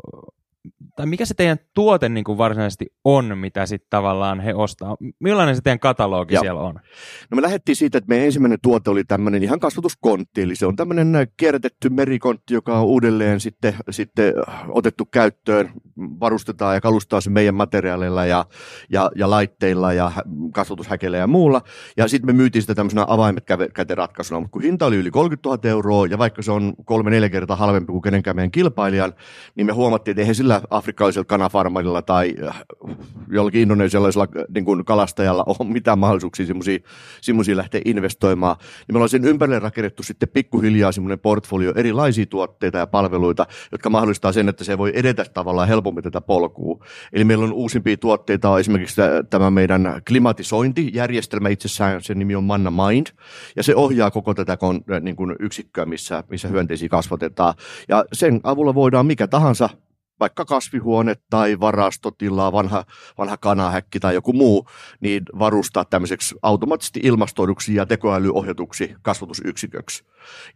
tai 0.95 1.05
mikä 1.05 1.25
se 1.25 1.33
teidän 1.33 1.57
tuote 1.73 2.09
niin 2.09 2.23
kuin 2.23 2.37
varsinaisesti 2.37 2.85
on, 3.03 3.37
mitä 3.37 3.65
sitten 3.65 3.87
tavallaan 3.89 4.39
he 4.39 4.53
ostaa? 4.53 4.97
Millainen 5.19 5.55
se 5.55 5.61
teidän 5.61 5.79
katalogi 5.79 6.33
Joo. 6.33 6.41
siellä 6.41 6.61
on? 6.61 6.75
No 7.31 7.35
me 7.35 7.41
lähdettiin 7.41 7.75
siitä, 7.75 7.97
että 7.97 8.09
meidän 8.09 8.25
ensimmäinen 8.25 8.59
tuote 8.61 8.89
oli 8.89 9.03
tämmöinen 9.03 9.43
ihan 9.43 9.59
kasvatuskontti, 9.59 10.41
eli 10.41 10.55
se 10.55 10.65
on 10.65 10.75
tämmöinen 10.75 11.15
äh, 11.15 11.27
kierrätetty 11.37 11.89
merikontti, 11.89 12.53
joka 12.53 12.79
on 12.79 12.85
uudelleen 12.85 13.39
sitten, 13.39 13.75
sitten 13.89 14.33
otettu 14.67 15.05
käyttöön, 15.05 15.71
varustetaan 15.97 16.75
ja 16.75 16.81
kalustaa 16.81 17.21
se 17.21 17.29
meidän 17.29 17.55
materiaaleilla 17.55 18.25
ja, 18.25 18.45
ja, 18.89 19.11
ja 19.15 19.29
laitteilla 19.29 19.93
ja 19.93 20.11
kasvatushäkeillä 20.53 21.17
ja 21.17 21.27
muulla. 21.27 21.61
Ja 21.97 22.07
sitten 22.07 22.29
me 22.29 22.33
myytiin 22.33 22.61
sitä 22.63 22.75
tämmöisenä 22.75 23.05
avaimet 23.07 23.43
käteen 23.73 23.97
ratkaisuna, 23.97 24.39
mutta 24.39 24.53
kun 24.53 24.61
hinta 24.61 24.85
oli 24.85 24.95
yli 24.95 25.11
30 25.11 25.49
000 25.49 25.69
euroa 25.69 26.07
ja 26.07 26.17
vaikka 26.17 26.41
se 26.41 26.51
on 26.51 26.73
kolme-neljä 26.85 27.29
kertaa 27.29 27.57
halvempi 27.57 27.91
kuin 27.91 28.01
kenenkään 28.01 28.35
meidän 28.35 28.51
kilpailijan, 28.51 29.13
niin 29.55 29.65
me 29.65 29.73
huomattiin, 29.73 30.11
että 30.11 30.21
eihän 30.21 30.35
sillä 30.35 30.52
afrikkalaisella 30.69 31.25
kanafarmarilla 31.25 32.01
tai 32.01 32.35
äh, 32.47 32.63
jollakin 33.31 33.61
indonesialaisella 33.61 34.27
äh, 34.37 34.43
niin 34.53 34.65
kuin 34.65 34.85
kalastajalla 34.85 35.43
ole 35.47 35.73
mitään 35.73 35.99
mahdollisuuksia 35.99 36.45
semmoisia 37.21 37.57
lähteä 37.57 37.81
investoimaan. 37.85 38.55
Niin 38.59 38.93
me 38.93 38.97
ollaan 38.97 39.09
sen 39.09 39.25
ympärille 39.25 39.59
rakennettu 39.59 40.03
sitten 40.03 40.29
pikkuhiljaa 40.29 40.91
semmoinen 40.91 41.19
portfolio 41.19 41.73
erilaisia 41.75 42.25
tuotteita 42.25 42.77
ja 42.77 42.87
palveluita, 42.87 43.47
jotka 43.71 43.89
mahdollistaa 43.89 44.31
sen, 44.31 44.49
että 44.49 44.63
se 44.63 44.77
voi 44.77 44.91
edetä 44.95 45.25
tavallaan 45.33 45.67
helpommin 45.67 46.03
tätä 46.03 46.21
polkua. 46.21 46.85
Eli 47.13 47.23
meillä 47.23 47.43
on 47.43 47.53
uusimpia 47.53 47.97
tuotteita, 47.97 48.49
on 48.49 48.59
esimerkiksi 48.59 49.01
tämä 49.29 49.51
meidän 49.51 50.01
klimatisointijärjestelmä 50.07 51.49
itsessään, 51.49 52.01
sen 52.01 52.19
nimi 52.19 52.35
on 52.35 52.43
Manna 52.43 52.71
Mind, 52.71 53.07
ja 53.55 53.63
se 53.63 53.75
ohjaa 53.75 54.11
koko 54.11 54.33
tätä 54.33 54.57
niin 55.01 55.15
kuin 55.15 55.35
yksikköä, 55.39 55.85
missä, 55.85 56.23
missä 56.29 56.47
hyönteisiä 56.47 56.89
kasvatetaan. 56.89 57.53
Ja 57.89 58.05
sen 58.13 58.39
avulla 58.43 58.75
voidaan 58.75 59.05
mikä 59.05 59.27
tahansa 59.27 59.69
vaikka 60.23 60.45
kasvihuone 60.45 61.15
tai 61.29 61.59
varastotila, 61.59 62.51
vanha, 62.51 62.85
vanha 63.17 63.37
kanahäkki 63.37 63.99
tai 63.99 64.13
joku 64.13 64.33
muu, 64.33 64.67
niin 64.99 65.23
varustaa 65.39 65.85
tämmöiseksi 65.85 66.35
automaattisesti 66.41 66.99
ilmastoiduksi 67.03 67.75
ja 67.75 67.85
tekoälyohjatuksi 67.85 68.95
kasvatusyksiköksi. 69.01 70.03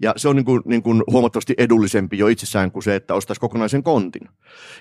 Ja 0.01 0.13
se 0.17 0.29
on 0.29 0.35
niin 0.35 0.45
kuin, 0.45 0.61
niin 0.65 0.83
kuin 0.83 1.03
huomattavasti 1.11 1.53
edullisempi 1.57 2.17
jo 2.17 2.27
itsessään 2.27 2.71
kuin 2.71 2.83
se, 2.83 2.95
että 2.95 3.13
ostaisi 3.13 3.39
kokonaisen 3.39 3.83
kontin. 3.83 4.29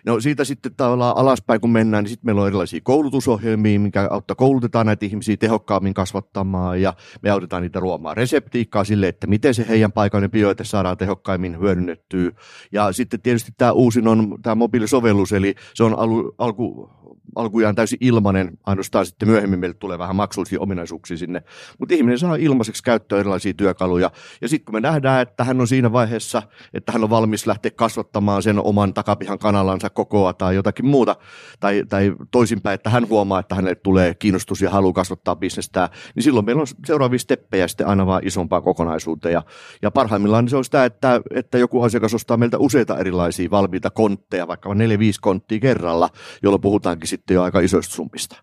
No 0.05 0.21
siitä 0.21 0.45
sitten 0.45 0.75
tavallaan 0.76 1.16
alaspäin 1.16 1.61
kun 1.61 1.71
mennään, 1.71 2.05
niin 2.05 2.11
sitten 2.11 2.26
meillä 2.26 2.40
on 2.40 2.47
erilaisia 2.47 2.81
koulutusohjelmia, 2.83 3.81
mikä 3.81 4.09
auttaa 4.11 4.35
koulutetaan 4.35 4.87
näitä 4.87 5.07
ihmisiä 5.07 5.37
tehokkaammin 5.37 5.95
kasvattamaan 5.95 6.83
ja 6.83 6.95
me 7.23 7.31
autetaan 7.31 7.62
niitä 7.62 7.81
ruomaan 7.81 8.16
reseptiikkaa 8.16 8.85
sille, 8.85 9.09
että 9.09 9.26
miten 9.26 9.55
se 9.55 9.66
heidän 9.69 9.93
paikallinen 9.93 10.31
bioite 10.31 10.64
saadaan 10.64 10.97
tehokkaimmin 10.97 11.61
hyödynnettyä. 11.61 12.31
Ja 12.73 12.93
sitten 12.93 13.21
tietysti 13.21 13.52
tämä 13.57 13.73
uusin 13.73 14.09
on 14.09 14.38
tämä 14.43 14.55
mobiilisovellus, 14.76 15.33
eli 15.33 15.54
se 15.75 15.85
on 15.85 15.99
alu, 15.99 16.35
alku, 16.38 16.90
alkujaan 17.37 17.75
täysin 17.75 17.99
ilmainen, 18.00 18.59
ainoastaan 18.66 19.07
sitten 19.07 19.28
myöhemmin 19.28 19.61
meille 19.61 19.75
tulee 19.75 19.99
vähän 19.99 20.16
maksullisia 20.16 20.61
ominaisuuksia 20.61 21.16
sinne, 21.16 21.43
mutta 21.78 21.95
ihminen 21.95 22.19
saa 22.19 22.37
ilmaiseksi 22.37 22.83
käyttöön 22.83 23.21
erilaisia 23.21 23.55
työkaluja, 23.55 24.11
ja 24.40 24.49
sitten 24.49 24.64
kun 24.64 24.75
me 24.75 24.81
nähdään, 24.81 25.23
että 25.23 25.45
hän 25.45 25.61
on 25.61 25.69
siinä 25.69 25.93
vaiheessa, 25.93 26.43
että 26.75 26.93
hän 26.93 27.05
on 27.05 27.11
valmis 27.11 27.47
lähteä 27.47 27.71
kasvattamaan 27.71 28.43
sen 28.43 28.59
oman 28.59 28.95
takapihan 28.95 29.38
kanalansa 29.38 29.90
kokoa 29.90 30.33
tai 30.33 30.55
jotakin 30.55 30.87
muuta, 30.87 31.16
tai, 31.61 31.83
tai 31.88 32.12
toisinpäin, 32.31 32.75
että 32.75 32.90
hän 32.90 33.09
huomaa, 33.09 33.40
että 33.40 33.55
hänelle 33.55 33.75
tulee 33.75 34.14
kiinnostus 34.14 34.62
ja 34.62 34.71
halu 34.71 34.93
kasvattaa 34.93 35.37
bisnestä, 35.37 35.90
niin 36.14 36.23
silloin 36.23 36.47
meillä 36.47 36.61
on 36.61 36.66
seuraavia 36.87 37.19
steppejä 37.19 37.69
sitten 37.69 37.87
aina 37.87 38.07
vaan 38.07 38.26
isompaa 38.26 38.61
kokonaisuuteen, 38.61 39.33
ja, 39.33 39.43
ja 39.83 39.90
parhaimmillaan 39.90 40.49
se 40.49 40.57
on 40.57 40.64
sitä, 40.64 40.85
että, 40.85 41.21
että 41.35 41.59
joku 41.59 41.83
asiakas 41.83 42.14
ostaa 42.14 42.37
meiltä 42.37 42.59
useita 42.59 42.99
erilaisia 42.99 43.50
valmiita 43.50 43.90
kontteja, 43.90 44.49
vaikka 44.49 44.75
neljä, 44.75 44.99
viisi 44.99 45.21
konttia 45.21 45.61
kerralla, 45.61 46.09
jolloin 46.43 46.61
puhutaankin 46.61 47.09
sitten 47.09 47.25
jo 47.35 47.42
aika 47.42 47.61
isoista 47.61 47.95
summista. 47.95 48.37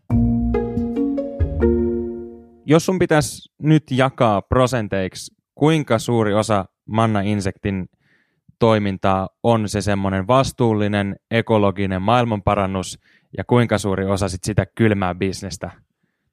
Jos 2.65 2.85
sun 2.85 2.99
pitäisi 2.99 3.53
nyt 3.61 3.83
jakaa 3.91 4.41
prosenteiksi, 4.41 5.35
kuinka 5.55 5.99
suuri 5.99 6.33
osa 6.33 6.65
Manna 6.85 7.21
Insektin 7.21 7.85
toimintaa 8.59 9.29
on 9.43 9.69
se 9.69 9.81
semmoinen 9.81 10.27
vastuullinen, 10.27 11.15
ekologinen 11.31 12.01
maailmanparannus 12.01 12.99
ja 13.37 13.43
kuinka 13.43 13.77
suuri 13.77 14.05
osa 14.05 14.29
sit 14.29 14.43
sitä 14.43 14.65
kylmää 14.75 15.15
bisnestä, 15.15 15.71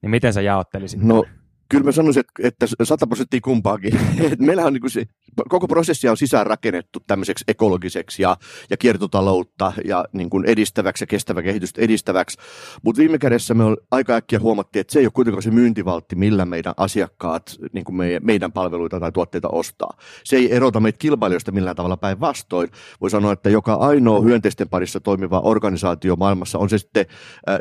niin 0.02 0.11
miten 0.11 0.33
sä 0.33 0.40
jaottelisit? 0.40 1.00
No 1.02 1.25
kyllä 1.71 1.85
mä 1.85 1.93
sanoisin, 1.93 2.23
että 2.43 2.67
100 2.83 3.07
prosenttia 3.07 3.41
kumpaakin. 3.45 4.00
Meillä 4.39 4.65
on 4.65 4.73
niin 4.73 4.91
se, 4.91 5.05
koko 5.49 5.69
prosessi 5.69 6.09
on 6.09 6.17
sisään 6.17 6.47
rakennettu 6.47 7.00
tämmöiseksi 7.07 7.45
ekologiseksi 7.49 8.23
ja, 8.23 8.37
ja 8.71 8.77
kiertotaloutta 8.77 9.73
ja 9.85 10.05
niin 10.12 10.31
kuin 10.31 10.45
edistäväksi 10.45 11.03
ja 11.03 11.07
kestävä 11.07 11.43
kehitystä 11.43 11.81
edistäväksi. 11.81 12.39
Mutta 12.83 13.00
viime 13.00 13.19
kädessä 13.19 13.55
me 13.55 13.65
aika 13.91 14.15
äkkiä 14.15 14.41
huomattiin, 14.41 14.81
että 14.81 14.93
se 14.93 14.99
ei 14.99 15.07
ole 15.07 15.12
kuitenkaan 15.15 15.43
se 15.43 15.50
myyntivaltti, 15.50 16.17
millä 16.17 16.45
meidän 16.45 16.75
asiakkaat 16.77 17.57
niin 17.73 17.85
kuin 17.85 17.97
meidän, 17.97 18.25
meidän 18.25 18.53
palveluita 18.53 19.00
tai 19.00 19.12
tuotteita 19.12 19.49
ostaa. 19.49 19.97
Se 20.25 20.37
ei 20.37 20.55
erota 20.55 20.81
meitä 20.81 20.99
kilpailijoista 20.99 21.53
millään 21.53 21.77
tavalla 21.77 21.97
päinvastoin. 21.97 22.69
Voi 23.00 23.11
sanoa, 23.11 23.33
että 23.33 23.50
joka 23.50 23.75
ainoa 23.75 24.21
hyönteisten 24.21 24.69
parissa 24.69 25.00
toimiva 25.00 25.41
organisaatio 25.41 26.17
maailmassa 26.17 26.59
on 26.59 26.69
se 26.69 26.79
sitten 26.79 27.07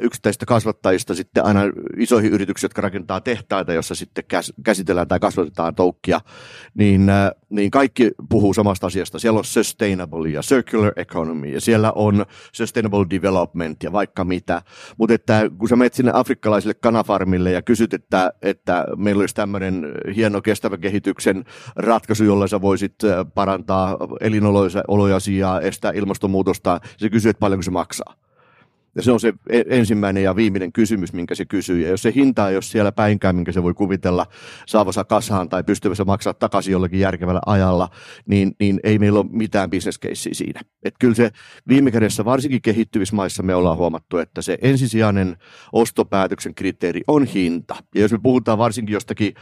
yksittäistä 0.02 0.46
kasvattajista 0.46 1.16
sitten 1.16 1.46
aina 1.46 1.62
isoihin 1.98 2.32
yrityksiin, 2.32 2.68
jotka 2.68 2.82
rakentaa 2.82 3.22
tehtaita, 3.22 3.74
jossa 3.74 3.96
sitten 4.00 4.24
käsitellään 4.64 5.08
tai 5.08 5.20
kasvatetaan 5.20 5.76
toukkia, 5.76 6.22
niin, 6.74 7.10
äh, 7.10 7.32
niin 7.50 7.72
kaikki 7.72 8.12
puhuu 8.30 8.54
samasta 8.54 8.88
asiasta. 8.88 9.20
Siellä 9.20 9.38
on 9.38 9.46
sustainable 9.46 10.30
ja 10.30 10.42
circular 10.42 10.94
economy 10.96 11.48
ja 11.48 11.62
siellä 11.62 11.92
on 11.92 12.26
sustainable 12.52 13.06
development 13.10 13.84
ja 13.84 13.92
vaikka 13.92 14.24
mitä. 14.24 14.62
Mutta 14.98 15.14
että 15.14 15.52
kun 15.58 15.70
sä 15.70 15.76
menet 15.76 15.94
sinne 15.94 16.12
afrikkalaisille 16.14 16.74
kanafarmille 16.74 17.52
ja 17.52 17.62
kysyt, 17.62 17.94
että, 17.94 18.34
että 18.42 18.86
meillä 18.98 19.22
olisi 19.22 19.36
tämmöinen 19.36 19.92
hieno 20.16 20.42
kestävän 20.42 20.82
kehityksen 20.82 21.46
ratkaisu, 21.76 22.24
jolla 22.24 22.48
sä 22.48 22.62
voisit 22.62 22.96
äh, 23.04 23.26
parantaa 23.34 23.98
elinoloja 24.22 25.20
ja 25.38 25.62
estää 25.62 25.92
ilmastonmuutosta, 25.92 26.82
se 26.98 27.10
kysyy, 27.10 27.30
että 27.30 27.40
paljonko 27.40 27.64
se 27.64 27.72
maksaa. 27.72 28.29
Ja 28.96 29.02
se 29.04 29.12
on 29.12 29.20
se 29.20 29.34
e- 29.50 29.64
ensimmäinen 29.68 30.24
ja 30.24 30.36
viimeinen 30.36 30.72
kysymys, 30.72 31.14
minkä 31.14 31.36
se 31.36 31.46
kysyy. 31.46 31.82
Ja 31.82 31.90
jos 31.90 32.02
se 32.02 32.12
hinta 32.16 32.50
ei 32.50 32.56
ole 32.56 32.62
siellä 32.62 32.92
päinkään, 32.92 33.36
minkä 33.36 33.52
se 33.52 33.64
voi 33.64 33.74
kuvitella 33.74 34.26
saavansa 34.68 35.04
kasaan 35.04 35.50
tai 35.50 35.64
pystyvänsä 35.64 36.06
maksaa 36.06 36.34
takaisin 36.34 36.72
jollakin 36.72 37.00
järkevällä 37.00 37.42
ajalla, 37.46 37.90
niin, 38.26 38.56
niin 38.60 38.80
ei 38.84 39.00
meillä 39.00 39.20
ole 39.20 39.30
mitään 39.32 39.70
bisneskeissiä 39.70 40.34
siinä. 40.34 40.62
Et 40.84 40.96
kyllä 41.00 41.16
se 41.16 41.32
viime 41.68 41.92
kädessä, 41.92 42.26
varsinkin 42.26 42.62
kehittyvissä 42.62 43.16
maissa 43.16 43.44
me 43.44 43.56
ollaan 43.56 43.78
huomattu, 43.78 44.18
että 44.18 44.42
se 44.42 44.58
ensisijainen 44.62 45.38
ostopäätöksen 45.74 46.56
kriteeri 46.56 47.02
on 47.08 47.26
hinta. 47.26 47.76
Ja 47.96 48.02
jos 48.02 48.12
me 48.12 48.20
puhutaan 48.24 48.58
varsinkin 48.58 48.94
jostakin 48.94 49.34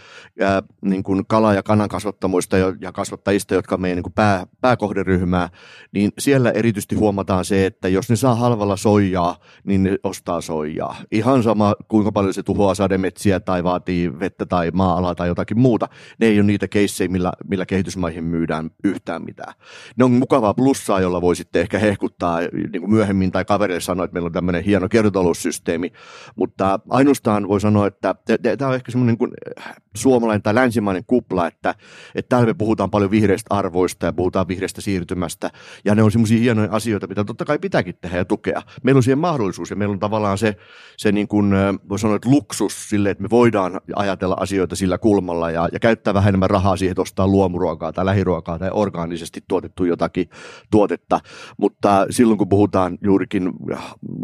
ää, 0.42 0.63
niin 0.82 1.04
kuin 1.04 1.25
kala- 1.27 1.54
ja 1.54 1.63
kanan 1.63 1.89
kasvattamoista 1.89 2.58
ja, 2.58 2.74
ja 2.82 2.92
kasvattajista, 2.92 3.54
jotka 3.54 3.75
on 3.75 3.82
meidän 3.82 3.96
niin 3.96 4.04
kuin 4.04 4.13
pää, 4.13 4.48
pääkohderyhmää, 4.62 5.50
niin 5.92 6.12
siellä 6.20 6.51
erityisesti 6.51 6.96
huomataan 6.96 7.46
se, 7.46 7.66
että 7.66 7.88
jos 7.88 8.10
ne 8.10 8.16
saa 8.16 8.36
halvalla 8.36 8.77
soijaa, 8.77 9.37
niin 9.63 9.84
ne 9.84 9.98
ostaa 10.03 10.41
soijaa. 10.41 10.96
Ihan 11.12 11.44
sama, 11.44 11.75
kuinka 11.88 12.12
paljon 12.12 12.34
se 12.34 12.44
tuhoaa 12.44 12.75
sademetsiä 12.75 13.39
tai 13.39 13.63
vaatii 13.63 14.20
vettä 14.20 14.46
tai 14.46 14.72
maa-alaa 14.72 15.15
tai 15.15 15.27
jotakin 15.27 15.60
muuta. 15.60 15.88
Ne 16.20 16.27
ei 16.27 16.39
ole 16.39 16.48
niitä 16.48 16.67
keissejä, 16.67 17.08
millä, 17.08 17.34
millä 17.48 17.65
kehitysmaihin 17.65 18.24
myydään 18.24 18.70
yhtään 18.84 19.24
mitään. 19.25 19.53
Ne 19.98 20.06
on 20.06 20.12
mukavaa 20.12 20.53
plussaa, 20.53 21.01
jolla 21.01 21.22
voi 21.22 21.36
sitten 21.36 21.62
ehkä 21.62 21.79
hehkuttaa 21.79 22.39
niin 22.39 22.82
kuin 22.82 22.91
myöhemmin 22.91 23.32
tai 23.32 23.46
kaverille 23.46 23.82
sanoa, 23.82 24.06
että 24.06 24.13
meillä 24.13 24.27
on 24.27 24.34
tämmöinen 24.34 24.63
hieno 24.63 24.89
kiertotaloussysteemi. 24.89 25.91
Mutta 26.36 26.79
ainoastaan 26.89 27.48
voi 27.48 27.62
sanoa, 27.62 27.88
että 27.88 28.15
tämä 28.58 28.70
on 28.70 28.75
ehkä 28.75 28.91
semmoinen 28.91 29.17
niin 29.20 29.32
suomalainen 29.96 30.41
tai 30.41 30.56
länsimainen 30.56 31.03
kupla, 31.08 31.48
että, 31.48 31.75
että 32.15 32.29
täällä 32.29 32.48
me 32.48 32.53
puhutaan 32.53 32.91
paljon 32.91 33.12
vihreistä 33.12 33.56
arvoista 33.56 34.06
ja 34.06 34.13
puhutaan 34.13 34.48
vihreästä 34.48 34.82
siirtymästä. 34.82 35.50
Ja 35.86 35.96
ne 35.96 36.03
on 36.03 36.12
semmoisia 36.12 36.39
hienoja 36.39 36.70
asioita, 36.72 37.08
mitä 37.08 37.24
totta 37.24 37.46
kai 37.46 37.60
pitääkin 37.60 37.96
tehdä 38.01 38.17
ja 38.17 38.25
tukea. 38.25 38.62
Meillä 38.84 39.00
on 39.00 39.03
siihen 39.03 39.20
mahdollisuus 39.28 39.70
ja 39.70 39.76
meillä 39.76 39.94
on 39.94 40.00
tavallaan 40.00 40.38
se, 40.38 40.56
se 40.98 41.12
niin 41.12 41.28
kuin, 41.28 41.52
voi 41.90 42.00
sanoa, 42.00 42.16
että 42.16 42.30
luksus 42.30 42.90
sille, 42.90 43.10
että 43.10 43.24
me 43.24 43.30
voidaan 43.30 43.82
ajatella 43.96 44.36
asioita 44.40 44.76
sillä 44.76 44.98
kulmalla 44.98 45.52
ja, 45.52 45.70
ja 45.72 45.80
käyttää 45.80 46.14
vähän 46.14 46.30
enemmän 46.30 46.50
rahaa 46.50 46.78
siihen, 46.78 46.92
että 46.92 47.02
ostaa 47.02 47.28
luomuruokaa 47.28 47.94
tai 47.94 48.06
lähiruokaa 48.06 48.60
tai 48.60 48.70
orgaanisesti 48.74 49.44
tuotettu 49.48 49.86
jotakin 49.86 50.30
tuotetta. 50.72 51.20
Mutta 51.58 52.06
silloin 52.10 52.38
kun 52.38 52.50
puhutaan 52.50 52.98
juurikin 53.02 53.52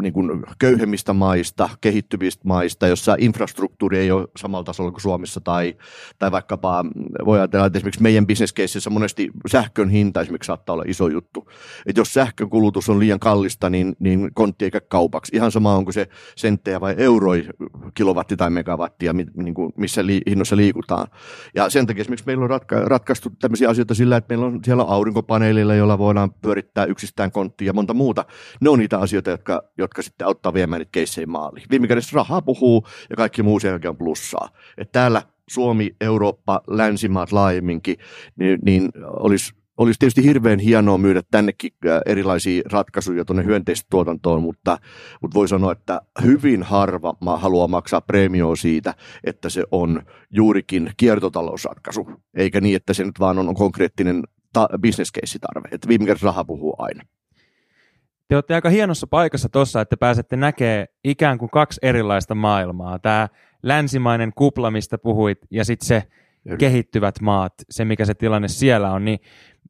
niin 0.02 0.12
kuin 0.12 0.44
köyhemmistä 0.58 1.12
maista, 1.12 1.68
kehittyvistä 1.80 2.42
maista, 2.48 2.86
jossa 2.86 3.16
infrastruktuuri 3.18 3.98
ei 3.98 4.10
ole 4.10 4.28
samalla 4.36 4.64
tasolla 4.64 4.90
kuin 4.90 5.00
Suomessa 5.00 5.40
tai, 5.40 5.74
tai 6.18 6.32
vaikkapa 6.32 6.84
voi 7.24 7.38
ajatella, 7.38 7.66
että 7.66 7.78
esimerkiksi 7.78 8.02
meidän 8.02 8.26
bisneskeississä 8.26 8.90
monesti 8.90 9.30
sähkön 9.46 9.88
hinta 9.88 10.20
esimerkiksi 10.20 10.46
saattaa 10.46 10.72
olla 10.72 10.84
iso 10.86 11.08
juttu. 11.08 11.48
Että 11.86 12.00
jos 12.00 12.12
sähkön 12.14 12.50
kulutus 12.50 12.88
on 12.88 12.98
liian 12.98 13.20
kallista, 13.20 13.70
niin, 13.70 13.96
niin 13.98 14.30
kontti 14.34 14.64
eikä 14.64 14.80
kaupaksi. 14.94 15.36
Ihan 15.36 15.52
sama 15.52 15.74
onko 15.74 15.92
se 15.92 16.08
senttejä 16.36 16.80
vai 16.80 16.94
euroi 16.98 17.48
kilowatti 17.94 18.36
tai 18.36 18.50
megawattia, 18.50 19.12
niin 19.12 19.54
kuin 19.54 19.72
missä 19.76 20.06
li, 20.06 20.20
hinnoissa 20.28 20.56
liikutaan. 20.56 21.06
Ja 21.54 21.70
sen 21.70 21.86
takia 21.86 22.00
esimerkiksi 22.00 22.26
meillä 22.26 22.44
on 22.44 22.50
ratka, 22.50 22.76
ratkaistu 22.76 23.30
tämmöisiä 23.40 23.68
asioita 23.68 23.94
sillä, 23.94 24.16
että 24.16 24.34
meillä 24.34 24.46
on 24.46 24.60
siellä 24.64 24.82
aurinkopaneelilla, 24.82 25.74
jolla 25.74 25.98
voidaan 25.98 26.32
pyörittää 26.32 26.84
yksistään 26.84 27.32
konttia 27.32 27.66
ja 27.66 27.72
monta 27.72 27.94
muuta. 27.94 28.24
Ne 28.60 28.70
on 28.70 28.78
niitä 28.78 28.98
asioita, 28.98 29.30
jotka, 29.30 29.62
jotka 29.78 30.02
sitten 30.02 30.26
auttaa 30.26 30.54
viemään 30.54 30.80
niitä 30.80 30.92
keissejä 30.92 31.26
maaliin. 31.26 31.66
Viime 31.70 31.86
kädessä 31.86 32.16
rahaa 32.16 32.42
puhuu 32.42 32.86
ja 33.10 33.16
kaikki 33.16 33.42
muu 33.42 33.60
sen 33.60 33.68
jälkeen 33.68 33.90
on 33.90 33.96
plussaa. 33.96 34.48
Et 34.78 34.92
täällä 34.92 35.22
Suomi, 35.50 35.96
Eurooppa, 36.00 36.60
länsimaat 36.66 37.32
laajemminkin, 37.32 37.96
niin, 38.36 38.58
niin 38.64 38.90
olisi 39.06 39.63
olisi 39.78 39.98
tietysti 39.98 40.24
hirveän 40.24 40.58
hienoa 40.58 40.98
myydä 40.98 41.22
tännekin 41.30 41.70
äh, 41.86 42.00
erilaisia 42.06 42.62
ratkaisuja 42.72 43.24
tuonne 43.24 43.44
hyönteistuotantoon, 43.44 44.42
mutta, 44.42 44.78
mutta 45.22 45.34
voi 45.34 45.48
sanoa, 45.48 45.72
että 45.72 46.00
hyvin 46.22 46.62
harva 46.62 47.14
haluaa 47.36 47.68
maksaa 47.68 48.00
preemioa 48.00 48.56
siitä, 48.56 48.94
että 49.24 49.48
se 49.48 49.64
on 49.70 50.02
juurikin 50.30 50.90
kiertotalousratkaisu, 50.96 52.06
eikä 52.34 52.60
niin, 52.60 52.76
että 52.76 52.94
se 52.94 53.04
nyt 53.04 53.20
vaan 53.20 53.38
on 53.38 53.54
konkreettinen 53.54 54.22
ta- 54.52 54.68
tarve, 55.40 55.68
että 55.72 55.88
viime 55.88 56.04
kerralla 56.04 56.30
raha 56.30 56.44
puhuu 56.44 56.74
aina. 56.78 57.02
Te 58.28 58.34
olette 58.34 58.54
aika 58.54 58.68
hienossa 58.70 59.06
paikassa 59.06 59.48
tuossa, 59.48 59.80
että 59.80 59.96
pääsette 59.96 60.36
näkemään 60.36 60.86
ikään 61.04 61.38
kuin 61.38 61.50
kaksi 61.50 61.80
erilaista 61.82 62.34
maailmaa. 62.34 62.98
Tämä 62.98 63.28
länsimainen 63.62 64.32
kupla, 64.34 64.70
mistä 64.70 64.98
puhuit, 64.98 65.38
ja 65.50 65.64
sitten 65.64 65.86
se 65.86 66.02
kehittyvät 66.58 67.20
maat, 67.20 67.54
se 67.70 67.84
mikä 67.84 68.04
se 68.04 68.14
tilanne 68.14 68.48
siellä 68.48 68.92
on, 68.92 69.04
niin 69.04 69.18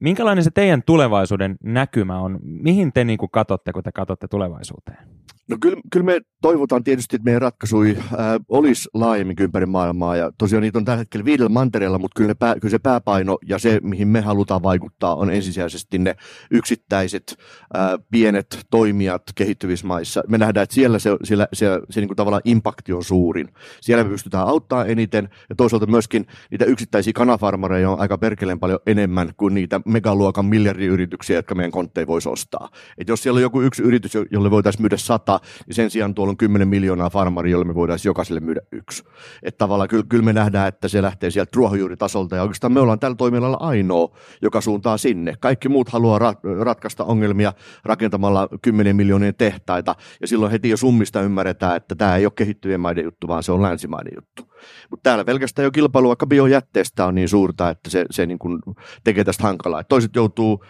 minkälainen 0.00 0.44
se 0.44 0.50
teidän 0.50 0.82
tulevaisuuden 0.82 1.56
näkymä 1.62 2.20
on? 2.20 2.38
Mihin 2.42 2.92
te 2.92 3.04
niin 3.04 3.18
kuin 3.18 3.30
katsotte, 3.30 3.72
kun 3.72 3.82
te 3.82 3.92
katsotte 3.92 4.28
tulevaisuuteen? 4.28 5.08
No 5.48 5.56
kyllä, 5.60 5.80
kyllä 5.92 6.06
me 6.06 6.20
toivotaan 6.42 6.84
tietysti, 6.84 7.16
että 7.16 7.24
meidän 7.24 7.42
ratkaisui 7.42 7.96
äh, 7.98 8.06
olisi 8.48 8.88
laajemmin 8.94 9.36
ympäri 9.40 9.66
maailmaa 9.66 10.16
ja 10.16 10.30
tosiaan 10.38 10.62
niitä 10.62 10.78
on 10.78 10.84
tällä 10.84 10.98
hetkellä 10.98 11.24
viidellä 11.24 11.48
mantereella, 11.48 11.98
mutta 11.98 12.18
kyllä, 12.20 12.34
pää, 12.34 12.54
kyllä 12.54 12.70
se 12.70 12.78
pääpaino 12.78 13.38
ja 13.48 13.58
se, 13.58 13.80
mihin 13.82 14.08
me 14.08 14.20
halutaan 14.20 14.62
vaikuttaa, 14.62 15.14
on 15.14 15.30
ensisijaisesti 15.30 15.98
ne 15.98 16.16
yksittäiset 16.50 17.36
äh, 17.76 17.82
pienet 18.10 18.58
toimijat 18.70 19.22
kehittyvissä 19.34 19.86
maissa. 19.86 20.22
Me 20.28 20.38
nähdään, 20.38 20.62
että 20.64 20.74
siellä 20.74 20.98
se, 20.98 21.10
siellä, 21.24 21.48
se, 21.52 21.66
se, 21.66 21.80
se 21.90 22.00
niin 22.00 22.08
kuin 22.08 22.16
tavallaan 22.16 22.42
impakti 22.44 22.92
on 22.92 23.04
suurin. 23.04 23.48
Siellä 23.80 24.04
me 24.04 24.10
pystytään 24.10 24.46
auttaa 24.46 24.84
eniten 24.84 25.28
ja 25.48 25.54
toisaalta 25.54 25.86
myöskin 25.86 26.26
niitä 26.50 26.64
yksittäisiä 26.64 27.12
kanafarmareja 27.12 27.90
on 27.90 28.00
aika 28.00 28.18
perkeleen 28.18 28.60
paljon 28.60 28.78
enemmän 28.86 29.32
kuin 29.36 29.54
niitä 29.54 29.80
megaluokan 29.86 30.46
miljardiyrityksiä, 30.46 31.36
jotka 31.36 31.54
meidän 31.54 31.72
kontteja 31.72 32.06
voisi 32.06 32.28
ostaa. 32.28 32.68
Et 32.98 33.08
jos 33.08 33.22
siellä 33.22 33.38
on 33.38 33.42
joku 33.42 33.60
yksi 33.60 33.82
yritys, 33.82 34.12
jolle 34.30 34.50
voitaisiin 34.50 34.82
myydä 34.82 34.96
sata, 34.96 35.34
niin 35.67 35.75
sen 35.75 35.91
sijaan 35.91 36.14
tuolla 36.14 36.31
on 36.31 36.37
10 36.37 36.69
miljoonaa 36.69 37.11
farmaria, 37.11 37.53
jolle 37.53 37.64
me 37.64 37.75
voidaan 37.75 37.99
jokaiselle 38.05 38.41
myydä 38.41 38.61
yksi. 38.73 39.05
Että 39.43 39.59
tavallaan 39.59 39.88
kyllä, 39.88 40.05
kyllä 40.09 40.25
me 40.25 40.33
nähdään, 40.33 40.69
että 40.69 40.88
se 40.88 41.03
lähtee 41.03 41.31
sieltä 41.31 41.50
ruohonjuuritasolta 41.57 42.37
ja 42.37 42.43
oikeastaan 42.43 42.73
me 42.73 42.81
ollaan 42.81 43.00
tällä 43.00 43.17
toimialalla 43.17 43.57
ainoa, 43.61 44.17
joka 44.43 44.61
suuntaa 44.61 44.99
sinne. 44.99 45.35
Kaikki 45.41 45.69
muut 45.69 45.88
haluaa 45.88 46.19
ra- 46.19 46.64
ratkaista 46.64 47.05
ongelmia 47.05 47.53
rakentamalla 47.85 48.49
10 48.62 48.97
miljoonien 48.97 49.35
tehtaita 49.35 49.95
ja 50.21 50.26
silloin 50.26 50.53
heti 50.53 50.69
jo 50.69 50.76
summista 50.76 51.23
ymmärretään, 51.23 51.76
että 51.76 51.95
tämä 51.95 52.17
ei 52.17 52.26
ole 52.26 52.33
kehittyvien 52.37 52.81
maiden 52.81 53.05
juttu, 53.05 53.29
vaan 53.29 53.43
se 53.43 53.53
on 53.53 53.62
länsimaiden 53.62 54.12
juttu. 54.17 54.55
Mutta 54.91 55.03
täällä 55.03 55.25
pelkästään 55.25 55.64
jo 55.64 55.71
kilpailu 55.71 56.09
vaikka 56.09 56.26
biojätteestä 56.26 57.07
on 57.07 57.14
niin 57.14 57.29
suurta, 57.29 57.71
että 57.71 57.91
se, 57.91 58.05
se 58.11 58.26
niin 58.26 58.38
kuin 58.38 58.61
tekee 59.05 59.25
tästä 59.25 59.43
hankalaa. 59.43 59.81
Et 59.81 59.88
toiset 59.88 60.17
joutuu 60.17 60.64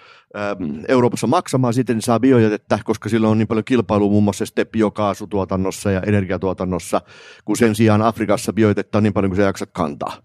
Euroopassa 0.89 1.27
maksamaan, 1.27 1.75
sitten 1.75 2.03
saa 2.03 2.21
biojätettä, 2.21 2.79
koska 2.85 3.09
sillä 3.09 3.29
on 3.29 3.39
niin 3.39 3.49
paljon 3.49 3.65
kilpailua 3.65 4.11
muun 4.11 4.25
muassa 4.25 4.47
sitten 4.47 4.67
biokaasutuotannossa 4.67 5.91
ja 5.91 6.01
energiatuotannossa, 6.01 7.01
kun 7.45 7.57
sen 7.57 7.75
sijaan 7.75 8.03
Afrikassa 8.03 8.53
biojätettä 8.53 8.99
on 8.99 9.05
niin 9.05 9.13
paljon 9.13 9.31
kuin 9.31 9.37
se 9.37 9.43
jaksat 9.43 9.71
kantaa. 9.73 10.17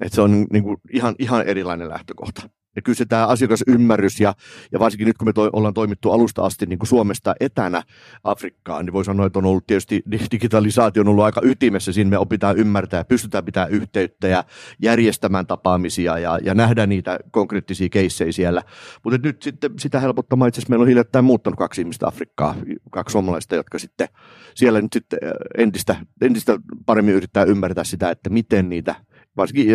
Et 0.00 0.12
se 0.12 0.20
on 0.20 0.46
niin 0.52 0.62
kuin 0.62 0.76
ihan, 0.92 1.14
ihan 1.18 1.42
erilainen 1.46 1.88
lähtökohta. 1.88 2.48
Ja 2.76 2.82
kyllä 2.82 2.96
se 2.96 3.04
tämä 3.04 3.26
asiakasymmärrys 3.26 4.20
ja, 4.20 4.34
ja 4.72 4.78
varsinkin 4.78 5.06
nyt 5.06 5.18
kun 5.18 5.28
me 5.28 5.32
toi, 5.32 5.50
ollaan 5.52 5.74
toimittu 5.74 6.12
alusta 6.12 6.44
asti 6.44 6.66
niin 6.66 6.78
kuin 6.78 6.88
Suomesta 6.88 7.34
etänä 7.40 7.82
Afrikkaan, 8.24 8.84
niin 8.84 8.92
voi 8.92 9.04
sanoa, 9.04 9.26
että 9.26 9.38
on 9.38 9.44
ollut 9.44 9.66
tietysti 9.66 10.02
digitalisaatio 10.32 11.00
on 11.00 11.08
ollut 11.08 11.24
aika 11.24 11.40
ytimessä. 11.44 11.92
Siinä 11.92 12.10
me 12.10 12.18
opitaan 12.18 12.56
ymmärtää 12.56 13.04
pystytään 13.04 13.44
pitämään 13.44 13.70
yhteyttä 13.70 14.28
ja 14.28 14.44
järjestämään 14.82 15.46
tapaamisia 15.46 16.18
ja, 16.18 16.38
ja 16.42 16.54
nähdä 16.54 16.86
niitä 16.86 17.18
konkreettisia 17.30 17.88
keissejä 17.88 18.32
siellä. 18.32 18.62
Mutta 19.04 19.20
nyt 19.22 19.42
sitten 19.42 19.70
sitä 19.78 20.00
helpottamaan 20.00 20.48
itse 20.48 20.58
asiassa 20.58 20.70
meillä 20.70 20.82
on 20.82 20.88
hiljattain 20.88 21.24
muuttanut 21.24 21.58
kaksi 21.58 21.80
ihmistä 21.80 22.06
Afrikkaa, 22.06 22.54
kaksi 22.90 23.12
suomalaista, 23.12 23.54
jotka 23.54 23.78
sitten 23.78 24.08
siellä 24.54 24.80
nyt 24.80 24.92
sitten 24.92 25.18
entistä, 25.58 25.96
entistä 26.20 26.58
paremmin 26.86 27.14
yrittää 27.14 27.44
ymmärtää 27.44 27.84
sitä, 27.84 28.10
että 28.10 28.30
miten 28.30 28.68
niitä 28.68 28.94
varsinkin 29.36 29.66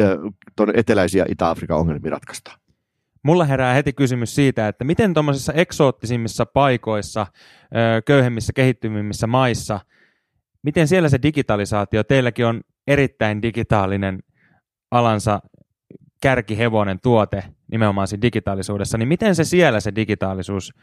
tuonne 0.56 0.74
eteläisiä 0.78 1.26
Itä-Afrikan 1.30 1.78
ongelmia 1.78 2.12
ratkaistaan. 2.12 2.61
Mulla 3.24 3.46
herää 3.46 3.74
heti 3.74 3.94
kysymys 3.94 4.36
siitä, 4.36 4.68
että 4.68 4.84
miten 4.84 5.14
tuommoisissa 5.14 5.54
eksoottisimmissa 5.54 6.46
paikoissa, 6.46 7.28
köyhemmissä, 8.06 8.54
kehittymimmissä 8.54 9.28
maissa, 9.28 9.80
miten 10.64 10.88
siellä 10.88 11.10
se 11.10 11.20
digitalisaatio, 11.24 12.04
teilläkin 12.04 12.46
on 12.46 12.62
erittäin 12.88 13.42
digitaalinen 13.42 14.20
alansa 14.92 15.40
kärkihevonen 16.22 17.00
tuote 17.00 17.44
nimenomaan 17.72 18.08
siinä 18.08 18.22
digitaalisuudessa, 18.22 18.98
niin 18.98 19.08
miten 19.08 19.36
se 19.36 19.44
siellä 19.44 19.80
se 19.80 19.96
digitaalisuus 19.96 20.74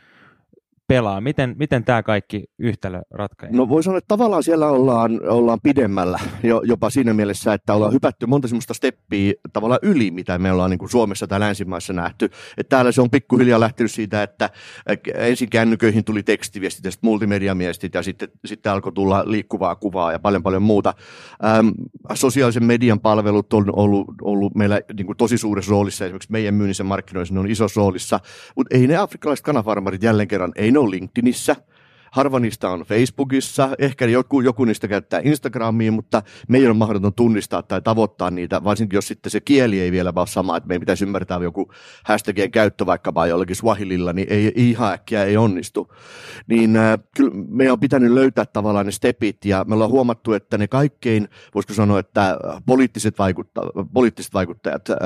pelaa? 0.88 1.20
Miten, 1.20 1.55
miten 1.59 1.85
tämä 1.85 2.03
kaikki 2.03 2.44
yhtälö 2.59 3.01
ratkaisee? 3.11 3.57
No 3.57 3.68
voi 3.68 3.83
sanoa, 3.83 3.98
että 3.98 4.09
tavallaan 4.09 4.42
siellä 4.42 4.68
ollaan, 4.68 5.20
ollaan 5.29 5.61
pidemmällä 5.62 6.18
jo, 6.42 6.62
jopa 6.64 6.90
siinä 6.90 7.14
mielessä, 7.14 7.53
että 7.53 7.74
ollaan 7.74 7.92
hypätty 7.92 8.27
monta 8.27 8.48
semmoista 8.48 8.74
steppiä 8.74 9.33
tavallaan 9.53 9.81
yli, 9.83 10.11
mitä 10.11 10.38
me 10.38 10.53
ollaan 10.53 10.70
niin 10.70 10.79
kuin 10.79 10.90
Suomessa 10.90 11.27
tai 11.27 11.40
länsimaissa 11.40 11.92
nähty. 11.92 12.24
Että 12.57 12.77
täällä 12.77 12.92
se 12.92 13.01
on 13.01 13.11
pikkuhiljaa 13.11 13.61
lähtenyt 13.61 13.92
siitä, 13.92 14.22
että 14.22 14.51
ensin 15.14 15.51
kännyköihin 15.51 16.05
tuli 16.05 16.22
tekstiviestit 16.22 16.85
ja 16.85 16.90
sitten 16.90 17.09
multimediamiestit 17.09 17.94
ja 17.94 18.03
sitten, 18.03 18.29
sitten 18.44 18.72
alkoi 18.72 18.92
tulla 18.92 19.22
liikkuvaa 19.27 19.77
kuvaa 19.77 20.12
ja 20.12 20.18
paljon 20.18 20.42
paljon 20.42 20.62
muuta. 20.62 20.94
Ähm, 21.44 21.68
sosiaalisen 22.14 22.64
median 22.64 23.01
palvelut 23.01 23.53
on 23.53 23.64
ollut, 23.77 24.07
ollut 24.22 24.55
meillä 24.55 24.81
niin 24.96 25.07
kuin 25.07 25.16
tosi 25.16 25.38
suuressa 25.38 25.70
roolissa, 25.70 26.05
esimerkiksi 26.05 26.33
meidän 26.33 26.55
myynnissä 26.55 26.85
markkinoissa 26.85 27.35
ne 27.35 27.40
on 27.40 27.51
isossa 27.51 27.81
roolissa, 27.81 28.20
mutta 28.57 28.77
ei 28.77 28.87
ne 28.87 28.96
afrikkalaiset 28.96 29.44
kanafarmarit 29.44 30.03
jälleen 30.03 30.29
kerran, 30.29 30.53
ei 30.57 30.72
ne 30.72 30.78
ole 30.79 30.91
LinkedInissä, 30.91 31.57
harva 32.11 32.40
niistä 32.40 32.71
on 32.71 32.81
Facebookissa, 32.81 33.68
ehkä 33.79 34.07
joku, 34.07 34.40
joku 34.40 34.64
niistä 34.64 34.88
käyttää 34.88 35.21
Instagramia, 35.25 35.92
mutta 35.92 36.23
meidän 36.49 36.71
on 36.71 36.77
mahdoton 36.77 37.14
tunnistaa 37.14 37.62
tai 37.62 37.83
tavoittaa 37.83 38.31
niitä, 38.31 38.64
varsinkin 38.64 38.97
jos 38.97 39.09
sitten 39.09 39.31
se 39.31 39.40
kieli 39.40 39.81
ei 39.81 39.92
vielä 39.92 40.12
ole 40.16 40.27
sama, 40.27 40.57
että 40.57 40.68
meidän 40.68 40.81
pitäisi 40.81 41.05
ymmärtää 41.05 41.38
joku 41.42 41.73
hashtagien 42.05 42.51
käyttö 42.51 42.87
vaikkapa 42.87 43.27
jollakin 43.27 43.57
Swahililla, 43.57 44.12
niin 44.12 44.27
ei, 44.31 44.53
ihan 44.57 44.92
äkkiä 44.92 45.25
ei 45.25 45.37
onnistu. 45.37 45.92
Niin 46.47 46.77
äh, 46.77 46.99
kyllä 47.16 47.31
meidän 47.49 47.73
on 47.73 47.81
pitänyt 47.81 48.12
löytää 48.12 48.47
tavallaan 48.47 48.87
ne 48.87 48.92
stepit 48.92 49.44
ja 49.44 49.64
me 49.68 49.75
ollaan 49.75 49.90
huomattu, 49.90 50.33
että 50.33 50.59
ne 50.59 50.68
kaikkein, 50.68 51.29
voisiko 51.55 51.75
sanoa, 51.75 51.99
että 51.99 52.38
poliittiset, 52.66 53.18
vaikutta, 53.18 53.61
poliittiset 53.92 54.35
vaikuttajat, 54.35 54.90
äh, 54.90 54.97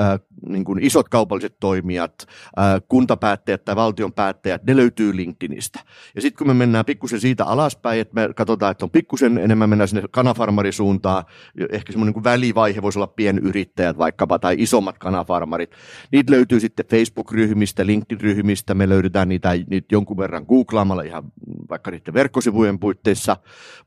niin 0.47 0.63
kuin 0.63 0.83
isot 0.83 1.09
kaupalliset 1.09 1.55
toimijat, 1.59 2.13
äh, 2.59 2.81
kuntapäättäjät 2.87 3.65
tai 3.65 3.75
valtion 3.75 4.13
päättäjät, 4.13 4.63
ne 4.63 4.75
löytyy 4.75 5.15
LinkedInistä. 5.15 5.79
Ja 6.15 6.21
sitten 6.21 6.37
kun 6.37 6.47
me 6.47 6.53
mennään 6.53 6.85
pikkusen 6.93 7.19
siitä 7.19 7.45
alaspäin, 7.45 8.01
että 8.01 8.13
me 8.13 8.29
katsotaan, 8.35 8.71
että 8.71 8.85
on 8.85 8.91
pikkusen 8.91 9.37
enemmän 9.37 9.69
mennä 9.69 9.87
sinne 9.87 10.03
kanafarmarisuuntaan. 10.11 11.23
Ehkä 11.69 11.91
semmoinen 11.91 12.13
niin 12.13 12.23
välivaihe 12.23 12.81
voisi 12.81 12.99
olla 12.99 13.07
pienyrittäjät 13.07 13.97
vaikkapa 13.97 14.39
tai 14.39 14.55
isommat 14.59 14.97
kanafarmarit. 14.97 15.71
Niitä 16.11 16.31
löytyy 16.31 16.59
sitten 16.59 16.85
Facebook-ryhmistä, 16.85 17.85
LinkedIn-ryhmistä. 17.85 18.73
Me 18.73 18.89
löydetään 18.89 19.29
niitä, 19.29 19.49
niitä 19.69 19.87
jonkun 19.91 20.17
verran 20.17 20.45
googlaamalla 20.47 21.01
ihan 21.01 21.23
vaikka 21.69 21.91
niiden 21.91 22.13
verkkosivujen 22.13 22.79
puitteissa. 22.79 23.37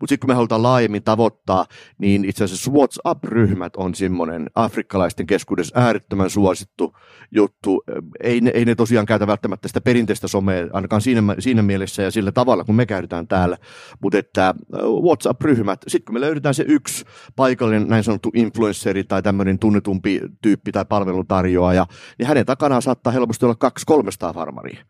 Mutta 0.01 0.13
sitten 0.13 0.27
kun 0.27 0.31
me 0.31 0.35
halutaan 0.35 0.63
laajemmin 0.63 1.03
tavoittaa, 1.03 1.67
niin 1.99 2.25
itse 2.25 2.45
asiassa 2.45 2.71
WhatsApp-ryhmät 2.71 3.77
on 3.77 3.95
semmoinen 3.95 4.51
afrikkalaisten 4.55 5.27
keskuudessa 5.27 5.81
äärettömän 5.81 6.31
suosittu 6.31 6.97
juttu. 7.31 7.85
Ei 8.21 8.41
ne, 8.41 8.51
ei 8.55 8.65
ne 8.65 8.75
tosiaan 8.75 9.07
käytä 9.07 9.27
välttämättä 9.27 9.69
sitä 9.69 9.81
perinteistä 9.81 10.29
somea, 10.29 10.67
ainakaan 10.73 11.03
siinä, 11.03 11.23
siinä 11.39 11.63
mielessä 11.63 12.03
ja 12.03 12.11
sillä 12.11 12.33
tavalla, 12.33 12.65
kun 12.65 12.75
me 12.75 12.87
käytetään 12.97 13.29
täällä, 13.29 13.57
mutta 14.03 14.19
että 14.19 14.55
WhatsApp-ryhmät, 15.03 15.81
sitten 15.89 16.05
kun 16.05 16.15
me 16.15 16.21
löydetään 16.21 16.55
se 16.55 16.65
yksi 16.69 17.05
paikallinen 17.37 17.89
näin 17.89 18.05
sanottu 18.05 18.31
influenceri 18.35 19.05
tai 19.05 19.23
tämmöinen 19.23 19.59
tunnetumpi 19.59 20.21
tyyppi 20.43 20.73
tai 20.73 20.85
palveluntarjoaja, 20.85 21.87
niin 22.19 22.27
hänen 22.27 22.47
takanaan 22.47 22.83
saattaa 22.83 23.13
helposti 23.13 23.45
olla 23.45 23.55
kaksi 23.55 23.87
300 23.87 24.33
farmaria. 24.33 24.85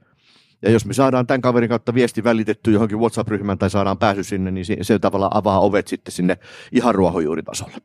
Ja 0.62 0.70
jos 0.70 0.86
me 0.86 0.92
saadaan 0.92 1.26
tämän 1.26 1.40
kaverin 1.40 1.68
kautta 1.68 1.94
viesti 1.94 2.24
välitetty 2.24 2.72
johonkin 2.72 2.98
WhatsApp-ryhmään 2.98 3.58
tai 3.58 3.70
saadaan 3.70 3.98
pääsy 3.98 4.22
sinne, 4.22 4.50
niin 4.50 4.64
se, 4.64 4.76
se 4.82 4.98
tavallaan 4.98 5.36
avaa 5.36 5.60
ovet 5.60 5.88
sitten 5.88 6.12
sinne 6.12 6.38
ihan 6.72 6.94
ruohonjuuritasolle. 6.94 7.76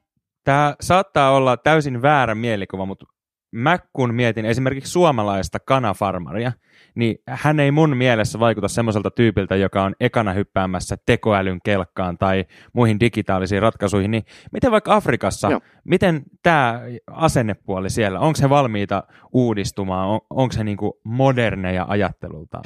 Tämä 0.43 0.75
saattaa 0.81 1.31
olla 1.31 1.57
täysin 1.57 2.01
väärä 2.01 2.35
mielikuva, 2.35 2.85
mutta 2.85 3.05
mä 3.51 3.79
kun 3.93 4.13
mietin 4.13 4.45
esimerkiksi 4.45 4.91
suomalaista 4.91 5.59
kanafarmaria, 5.59 6.51
niin 6.95 7.15
hän 7.27 7.59
ei 7.59 7.71
mun 7.71 7.97
mielessä 7.97 8.39
vaikuta 8.39 8.67
semmoiselta 8.67 9.11
tyypiltä, 9.11 9.55
joka 9.55 9.83
on 9.83 9.95
ekana 9.99 10.33
hyppäämässä 10.33 10.97
tekoälyn 11.05 11.59
kelkkaan 11.63 12.17
tai 12.17 12.45
muihin 12.73 12.99
digitaalisiin 12.99 13.61
ratkaisuihin, 13.61 14.11
niin 14.11 14.23
miten 14.51 14.71
vaikka 14.71 14.95
Afrikassa, 14.95 15.51
Joo. 15.51 15.61
miten 15.83 16.23
tämä 16.43 16.81
asennepuoli 17.07 17.89
siellä, 17.89 18.19
onko 18.19 18.39
he 18.41 18.49
valmiita 18.49 19.03
uudistumaan, 19.33 20.09
on, 20.09 20.19
onko 20.29 20.55
he 20.57 20.63
niinku 20.63 20.99
moderneja 21.03 21.85
ajattelulta? 21.87 22.61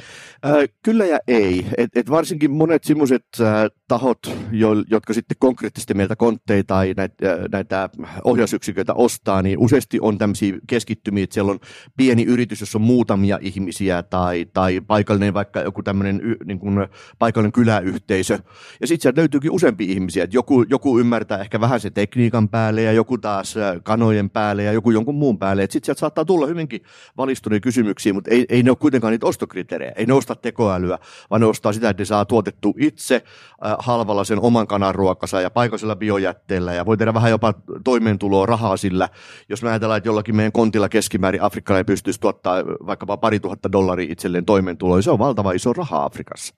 Äh, 0.46 0.52
kyllä 0.82 1.04
ja 1.04 1.18
ei. 1.28 1.66
Et, 1.76 1.90
et 1.96 2.10
varsinkin 2.10 2.50
monet 2.50 2.84
semmoiset 2.84 3.24
äh, 3.40 3.46
tahot, 3.88 4.18
jo, 4.50 4.70
jotka 4.90 5.12
sitten 5.12 5.36
konkreettisesti 5.40 5.94
meiltä 5.94 6.16
kontteja 6.16 6.64
tai 6.64 6.94
näitä, 6.96 7.32
äh, 7.32 7.38
näitä 7.52 7.90
ohjausyksiköitä 8.24 8.94
ostaa, 8.94 9.42
niin 9.42 9.58
useasti 9.58 9.98
on 10.00 10.18
tämmöisiä 10.18 10.54
keskittymiä, 10.76 11.24
että 11.24 11.34
siellä 11.34 11.52
on 11.52 11.60
pieni 11.96 12.22
yritys, 12.24 12.60
jossa 12.60 12.78
on 12.78 12.82
muutamia 12.82 13.38
ihmisiä 13.42 14.02
tai, 14.02 14.46
tai 14.52 14.80
paikallinen 14.80 15.34
vaikka 15.34 15.60
joku 15.60 15.82
tämmöinen 15.82 16.22
niin 16.44 16.58
kuin 16.58 16.88
paikallinen 17.18 17.52
kyläyhteisö. 17.52 18.38
Ja 18.80 18.86
sitten 18.86 19.02
sieltä 19.02 19.20
löytyykin 19.20 19.50
useampia 19.50 19.92
ihmisiä, 19.92 20.24
että 20.24 20.36
joku, 20.36 20.62
joku 20.62 20.98
ymmärtää 20.98 21.38
ehkä 21.38 21.60
vähän 21.60 21.80
se 21.80 21.90
tekniikan 21.90 22.48
päälle 22.48 22.82
ja 22.82 22.92
joku 22.92 23.18
taas 23.18 23.54
kanojen 23.82 24.30
päälle 24.30 24.62
ja 24.62 24.72
joku 24.72 24.90
jonkun 24.90 25.14
muun 25.14 25.38
päälle. 25.38 25.62
Sitten 25.62 25.84
sieltä 25.84 26.00
saattaa 26.00 26.24
tulla 26.24 26.46
hyvinkin 26.46 26.82
valistuneita 27.16 27.62
kysymyksiä, 27.62 28.12
mutta 28.12 28.30
ei, 28.30 28.46
ei 28.48 28.62
ne 28.62 28.70
ole 28.70 28.76
kuitenkaan 28.76 29.10
niitä 29.10 29.26
ostokriteerejä. 29.26 29.92
Ei 29.96 30.06
ne 30.06 30.12
osta 30.12 30.34
tekoälyä, 30.34 30.98
vaan 31.30 31.40
ne 31.40 31.46
ostaa 31.46 31.72
sitä, 31.72 31.90
että 31.90 32.00
ne 32.00 32.04
saa 32.04 32.24
tuotettu 32.24 32.74
itse 32.78 33.14
äh, 33.14 33.76
halvalla 33.78 34.24
sen 34.24 34.40
oman 34.40 34.66
kanan 34.66 34.94
ruokansa 34.94 35.40
ja 35.40 35.50
paikallisella 35.50 35.96
biojätteellä 35.96 36.74
ja 36.74 36.86
voi 36.86 36.96
tehdä 36.96 37.14
vähän 37.14 37.30
jopa 37.30 37.54
toimeentuloa 37.84 38.46
rahaa 38.46 38.76
sillä, 38.76 39.08
jos 39.48 39.62
me 39.62 39.68
ajatellaan, 39.68 39.98
että 39.98 40.08
jollakin 40.08 40.36
meidän 40.36 40.52
kontilla 40.66 40.88
keskimäärin 40.88 41.42
Afrikkalainen 41.42 41.86
pystyisi 41.86 42.20
tuottaa 42.20 42.64
vaikkapa 42.64 43.16
pari 43.16 43.40
tuhatta 43.40 43.72
dollaria 43.72 44.12
itselleen 44.12 44.44
toimeentuloa, 44.44 45.02
se 45.02 45.10
on 45.10 45.18
valtava 45.18 45.52
iso 45.52 45.72
raha 45.72 46.04
Afrikassa. 46.04 46.54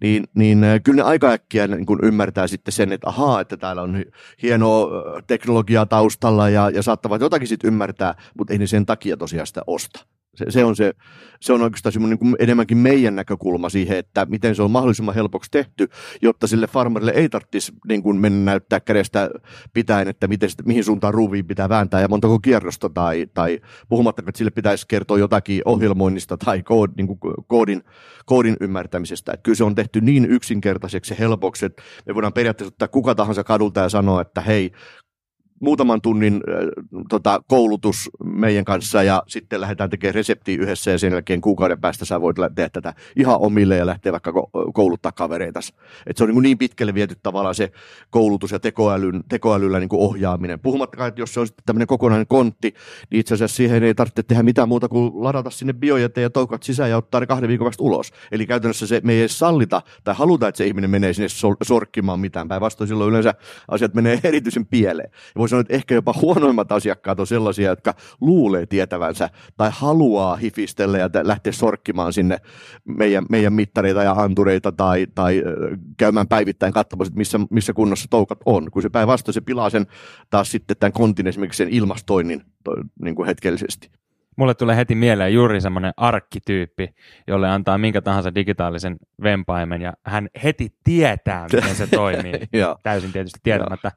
Niin, 0.00 0.24
niin 0.34 0.64
äh, 0.64 0.80
kyllä 0.84 0.96
ne 0.96 1.08
aika 1.08 1.30
äkkiä 1.30 1.66
niin 1.66 1.86
kun 1.86 1.98
ymmärtää 2.02 2.46
sitten 2.46 2.72
sen, 2.72 2.92
että 2.92 3.08
ahaa, 3.08 3.40
että 3.40 3.56
täällä 3.56 3.82
on 3.82 4.04
hienoa 4.42 4.82
äh, 4.84 5.22
teknologiaa 5.26 5.86
taustalla 5.86 6.48
ja, 6.48 6.70
ja 6.70 6.82
saattavat 6.82 7.20
jotakin 7.20 7.48
sitten 7.48 7.68
ymmärtää, 7.68 8.14
mutta 8.38 8.52
ei 8.52 8.58
ne 8.58 8.66
sen 8.66 8.86
takia 8.86 9.16
tosiaan 9.16 9.46
sitä 9.46 9.62
osta. 9.66 10.06
Se, 10.36 10.44
se, 10.48 10.64
on, 10.64 10.76
se, 10.76 10.92
se 11.40 11.52
on 11.52 11.62
oikeastaan 11.62 11.92
semmoinen 11.92 12.18
niin 12.20 12.36
enemmänkin 12.38 12.78
meidän 12.78 13.16
näkökulma 13.16 13.68
siihen, 13.68 13.98
että 13.98 14.26
miten 14.26 14.54
se 14.54 14.62
on 14.62 14.70
mahdollisimman 14.70 15.14
helpoksi 15.14 15.50
tehty, 15.50 15.88
jotta 16.22 16.46
sille 16.46 16.66
farmerille 16.66 17.12
ei 17.12 17.28
tarvitsisi 17.28 17.72
niin 17.88 18.02
kuin 18.02 18.16
mennä 18.16 18.50
näyttää 18.50 18.80
kädestä 18.80 19.30
pitäen, 19.72 20.08
että 20.08 20.28
miten, 20.28 20.50
mihin 20.64 20.84
suuntaan 20.84 21.14
ruuviin 21.14 21.46
pitää 21.46 21.68
vääntää 21.68 22.00
ja 22.00 22.08
montako 22.08 22.38
kierrosta 22.38 22.90
tai, 22.90 23.26
tai 23.34 23.60
puhumattakaan, 23.88 24.28
että 24.28 24.38
sille 24.38 24.50
pitäisi 24.50 24.86
kertoa 24.88 25.18
jotakin 25.18 25.62
ohjelmoinnista 25.64 26.36
tai 26.36 26.62
kood, 26.62 26.90
niin 26.96 27.06
kuin 27.06 27.18
koodin, 27.46 27.82
koodin 28.26 28.56
ymmärtämisestä. 28.60 29.32
Että 29.32 29.42
kyllä 29.42 29.56
se 29.56 29.64
on 29.64 29.74
tehty 29.74 30.00
niin 30.00 30.24
yksinkertaiseksi 30.24 31.12
ja 31.12 31.16
helpoksi, 31.18 31.66
että 31.66 31.82
me 32.06 32.14
voidaan 32.14 32.32
periaatteessa 32.32 32.72
ottaa 32.72 32.88
kuka 32.88 33.14
tahansa 33.14 33.44
kadulta 33.44 33.80
ja 33.80 33.88
sanoa, 33.88 34.20
että 34.20 34.40
hei, 34.40 34.72
muutaman 35.62 36.00
tunnin 36.00 36.34
äh, 36.34 36.84
tota, 37.08 37.40
koulutus 37.48 38.10
meidän 38.24 38.64
kanssa 38.64 39.02
ja 39.02 39.22
sitten 39.26 39.60
lähdetään 39.60 39.90
tekemään 39.90 40.14
reseptiä 40.14 40.58
yhdessä 40.60 40.90
ja 40.90 40.98
sen 40.98 41.12
jälkeen 41.12 41.40
kuukauden 41.40 41.80
päästä 41.80 42.04
sä 42.04 42.20
voit 42.20 42.36
tehdä 42.54 42.68
tätä 42.68 42.94
ihan 43.16 43.36
omille 43.40 43.76
ja 43.76 43.86
lähteä 43.86 44.12
vaikka 44.12 44.32
kouluttaa 44.74 45.12
kavereita. 45.12 45.60
Et 46.06 46.16
se 46.16 46.24
on 46.24 46.30
niin, 46.30 46.42
niin 46.42 46.58
pitkälle 46.58 46.94
viety 46.94 47.16
tavallaan 47.22 47.54
se 47.54 47.72
koulutus 48.10 48.50
ja 48.50 48.60
tekoälyn, 48.60 49.24
tekoälyllä 49.28 49.80
niin 49.80 49.88
ohjaaminen. 49.92 50.60
Puhumattakaan, 50.60 51.08
että 51.08 51.20
jos 51.20 51.34
se 51.34 51.40
on 51.40 51.46
sitten 51.46 51.64
tämmöinen 51.66 51.86
kokonainen 51.86 52.26
kontti, 52.26 52.74
niin 53.10 53.20
itse 53.20 53.34
asiassa 53.34 53.56
siihen 53.56 53.82
ei 53.82 53.94
tarvitse 53.94 54.22
tehdä 54.22 54.42
mitään 54.42 54.68
muuta 54.68 54.88
kuin 54.88 55.12
ladata 55.14 55.50
sinne 55.50 55.72
biojäte 55.72 56.20
ja 56.20 56.30
toukat 56.30 56.62
sisään 56.62 56.90
ja 56.90 56.96
ottaa 56.96 57.20
ne 57.20 57.26
kahden 57.26 57.48
viikon 57.48 57.64
vasta 57.64 57.84
ulos. 57.84 58.12
Eli 58.32 58.46
käytännössä 58.46 58.86
se 58.86 59.00
me 59.04 59.12
ei 59.12 59.20
edes 59.20 59.38
sallita 59.38 59.82
tai 60.04 60.14
haluta, 60.14 60.48
että 60.48 60.56
se 60.56 60.66
ihminen 60.66 60.90
menee 60.90 61.12
sinne 61.12 61.28
sorkkimaan 61.62 62.20
mitään. 62.20 62.48
Päinvastoin 62.48 62.88
silloin 62.88 63.10
yleensä 63.10 63.34
asiat 63.68 63.94
menee 63.94 64.20
erityisen 64.24 64.66
pieleen. 64.66 65.10
Ja 65.34 65.40
sanoa, 65.52 65.60
että 65.60 65.74
ehkä 65.74 65.94
jopa 65.94 66.14
huonoimmat 66.22 66.72
asiakkaat 66.72 67.20
on 67.20 67.26
sellaisia, 67.26 67.70
jotka 67.70 67.94
luulee 68.20 68.66
tietävänsä 68.66 69.30
tai 69.56 69.70
haluaa 69.72 70.36
hifistellä 70.36 70.98
ja 70.98 71.10
lähteä 71.22 71.52
sorkkimaan 71.52 72.12
sinne 72.12 72.38
meidän, 72.84 73.26
meidän 73.30 73.52
mittareita 73.52 74.02
ja 74.02 74.12
antureita 74.12 74.72
tai, 74.72 75.06
tai 75.14 75.42
käymään 75.96 76.28
päivittäin 76.28 76.72
katsomassa, 76.72 77.10
että 77.10 77.18
missä, 77.18 77.40
missä 77.50 77.72
kunnossa 77.72 78.06
toukat 78.10 78.38
on. 78.46 78.70
Kun 78.70 78.82
se 78.82 78.90
päinvastoin 78.90 79.34
se 79.34 79.40
pilaa 79.40 79.70
sen 79.70 79.86
taas 80.30 80.50
sitten 80.50 80.76
tämän 80.76 80.92
kontin 80.92 81.26
esimerkiksi 81.26 81.58
sen 81.58 81.74
ilmastoinnin 81.74 82.42
to, 82.64 82.76
niin 83.02 83.14
kuin 83.14 83.26
hetkellisesti. 83.26 84.01
Mulle 84.36 84.54
tulee 84.54 84.76
heti 84.76 84.94
mieleen 84.94 85.34
juuri 85.34 85.60
semmoinen 85.60 85.92
arkkityyppi, 85.96 86.94
jolle 87.26 87.48
antaa 87.48 87.78
minkä 87.78 88.02
tahansa 88.02 88.34
digitaalisen 88.34 88.96
vempaimen 89.22 89.82
ja 89.82 89.92
hän 90.06 90.28
heti 90.44 90.74
tietää, 90.84 91.46
miten 91.52 91.74
se 91.74 91.86
toimii. 91.86 92.32
Täysin 92.82 93.12
tietysti 93.12 93.40
tietämättä 93.42 93.92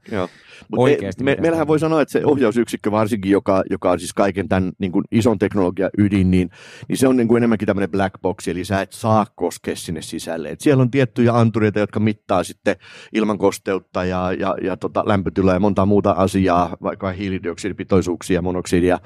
oikeasti. 0.76 1.24
Me, 1.24 1.34
me, 1.34 1.40
meillähän 1.40 1.66
voi 1.66 1.78
sanoa, 1.78 2.02
että 2.02 2.12
se 2.12 2.24
ohjausyksikkö 2.24 2.90
varsinkin, 2.90 3.32
joka, 3.32 3.62
joka 3.70 3.90
on 3.90 3.98
siis 3.98 4.14
kaiken 4.14 4.48
tämän 4.48 4.72
niin 4.78 4.92
kuin 4.92 5.04
ison 5.10 5.38
teknologian 5.38 5.90
ydin, 5.98 6.30
niin, 6.30 6.50
niin 6.88 6.96
se 6.96 7.08
on 7.08 7.16
niin 7.16 7.28
kuin 7.28 7.36
enemmänkin 7.36 7.66
tämmöinen 7.66 7.90
black 7.90 8.14
box, 8.22 8.48
eli 8.48 8.64
sä 8.64 8.80
et 8.80 8.92
saa 8.92 9.26
koskea 9.34 9.76
sinne 9.76 10.02
sisälle. 10.02 10.48
Et 10.48 10.60
siellä 10.60 10.82
on 10.82 10.90
tiettyjä 10.90 11.32
antureita, 11.32 11.78
jotka 11.78 12.00
mittaa 12.00 12.44
sitten 12.44 12.76
ilmankosteutta 13.12 14.04
ja, 14.04 14.32
ja, 14.32 14.54
ja 14.62 14.76
tota, 14.76 15.02
lämpötilaa 15.06 15.54
ja 15.54 15.60
monta 15.60 15.86
muuta 15.86 16.10
asiaa, 16.10 16.76
vaikka 16.82 17.12
hiilidioksidipitoisuuksia, 17.12 18.42
monoksidia, 18.42 18.98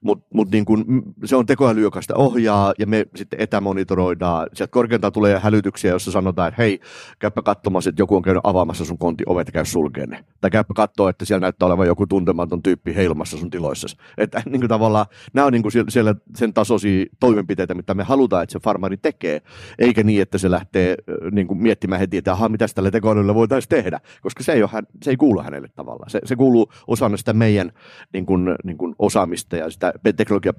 mutta 0.00 0.26
mut 0.34 0.50
niin 0.50 0.64
kun, 0.72 1.02
se 1.24 1.36
on 1.36 1.46
tekoäly, 1.46 1.80
joka 1.80 2.02
sitä 2.02 2.14
ohjaa 2.16 2.74
ja 2.78 2.86
me 2.86 3.06
sitten 3.14 3.40
etämonitoroidaan. 3.40 4.46
Sieltä 4.54 4.70
korkeintaan 4.70 5.12
tulee 5.12 5.38
hälytyksiä, 5.38 5.90
jossa 5.90 6.10
sanotaan, 6.10 6.48
että 6.48 6.62
hei, 6.62 6.80
käypä 7.18 7.42
katsomassa, 7.42 7.90
että 7.90 8.02
joku 8.02 8.16
on 8.16 8.22
käynyt 8.22 8.40
avaamassa 8.44 8.84
sun 8.84 8.98
konti 8.98 9.24
ovet 9.26 9.48
ja 9.48 9.52
käy 9.52 9.64
sulkeen 9.64 10.08
ne. 10.08 10.24
Tai 10.40 10.50
käypä 10.50 10.74
katsoa, 10.74 11.10
että 11.10 11.24
siellä 11.24 11.40
näyttää 11.40 11.66
olevan 11.66 11.86
joku 11.86 12.06
tuntematon 12.06 12.62
tyyppi 12.62 12.94
heilmassa 12.94 13.36
sun 13.36 13.50
tiloissa. 13.50 13.88
Että 14.18 14.42
niin 14.50 14.60
kuin 14.60 14.68
tavallaan 14.68 15.06
nämä 15.32 15.46
on 15.46 15.52
niin 15.52 15.62
kuin 15.62 15.72
siellä 15.88 16.14
sen 16.36 16.52
tasoisia 16.52 17.06
toimenpiteitä, 17.20 17.74
mitä 17.74 17.94
me 17.94 18.02
halutaan, 18.02 18.42
että 18.42 18.52
se 18.52 18.58
farmari 18.58 18.96
tekee, 18.96 19.42
eikä 19.78 20.02
niin, 20.02 20.22
että 20.22 20.38
se 20.38 20.50
lähtee 20.50 20.96
niin 21.32 21.46
kuin 21.46 21.62
miettimään 21.62 22.00
heti, 22.00 22.16
että 22.16 22.32
aha, 22.32 22.48
mitä 22.48 22.66
tällä 22.74 22.90
tekoälyllä 22.90 23.34
voitaisiin 23.34 23.68
tehdä, 23.68 24.00
koska 24.22 24.42
se 24.42 24.52
ei, 24.52 24.62
ole, 24.62 24.82
se 25.02 25.10
ei 25.10 25.16
kuulu 25.16 25.42
hänelle 25.42 25.68
tavallaan. 25.68 26.10
Se, 26.10 26.20
se 26.24 26.36
kuuluu 26.36 26.72
osana 26.86 27.16
sitä 27.16 27.32
meidän 27.32 27.72
niin 28.12 28.26
kuin, 28.26 28.54
niin 28.64 28.78
kuin 28.78 28.94
osaamista 28.98 29.56
ja 29.56 29.70
sitä 29.70 29.92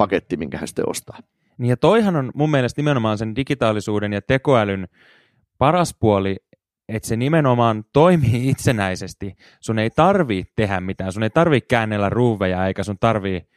teknologiapaketti, 0.07 0.37
minkä 0.37 0.57
hän 0.57 0.67
sitten 0.67 0.89
ostaa. 0.89 1.19
Niin 1.57 1.69
ja 1.69 1.77
toihan 1.77 2.15
on 2.15 2.31
mun 2.35 2.51
mielestä 2.51 2.79
nimenomaan 2.79 3.17
sen 3.17 3.35
digitaalisuuden 3.35 4.13
ja 4.13 4.21
tekoälyn 4.21 4.87
paras 5.57 5.95
puoli, 5.99 6.35
että 6.89 7.07
se 7.07 7.15
nimenomaan 7.15 7.83
toimii 7.93 8.49
itsenäisesti. 8.49 9.35
Sun 9.59 9.79
ei 9.79 9.89
tarvii 9.89 10.43
tehdä 10.55 10.81
mitään, 10.81 11.11
sun 11.11 11.23
ei 11.23 11.29
tarvii 11.29 11.61
käännellä 11.61 12.09
ruuveja 12.09 12.67
eikä 12.67 12.83
sun 12.83 12.97
tarvii 12.99 13.47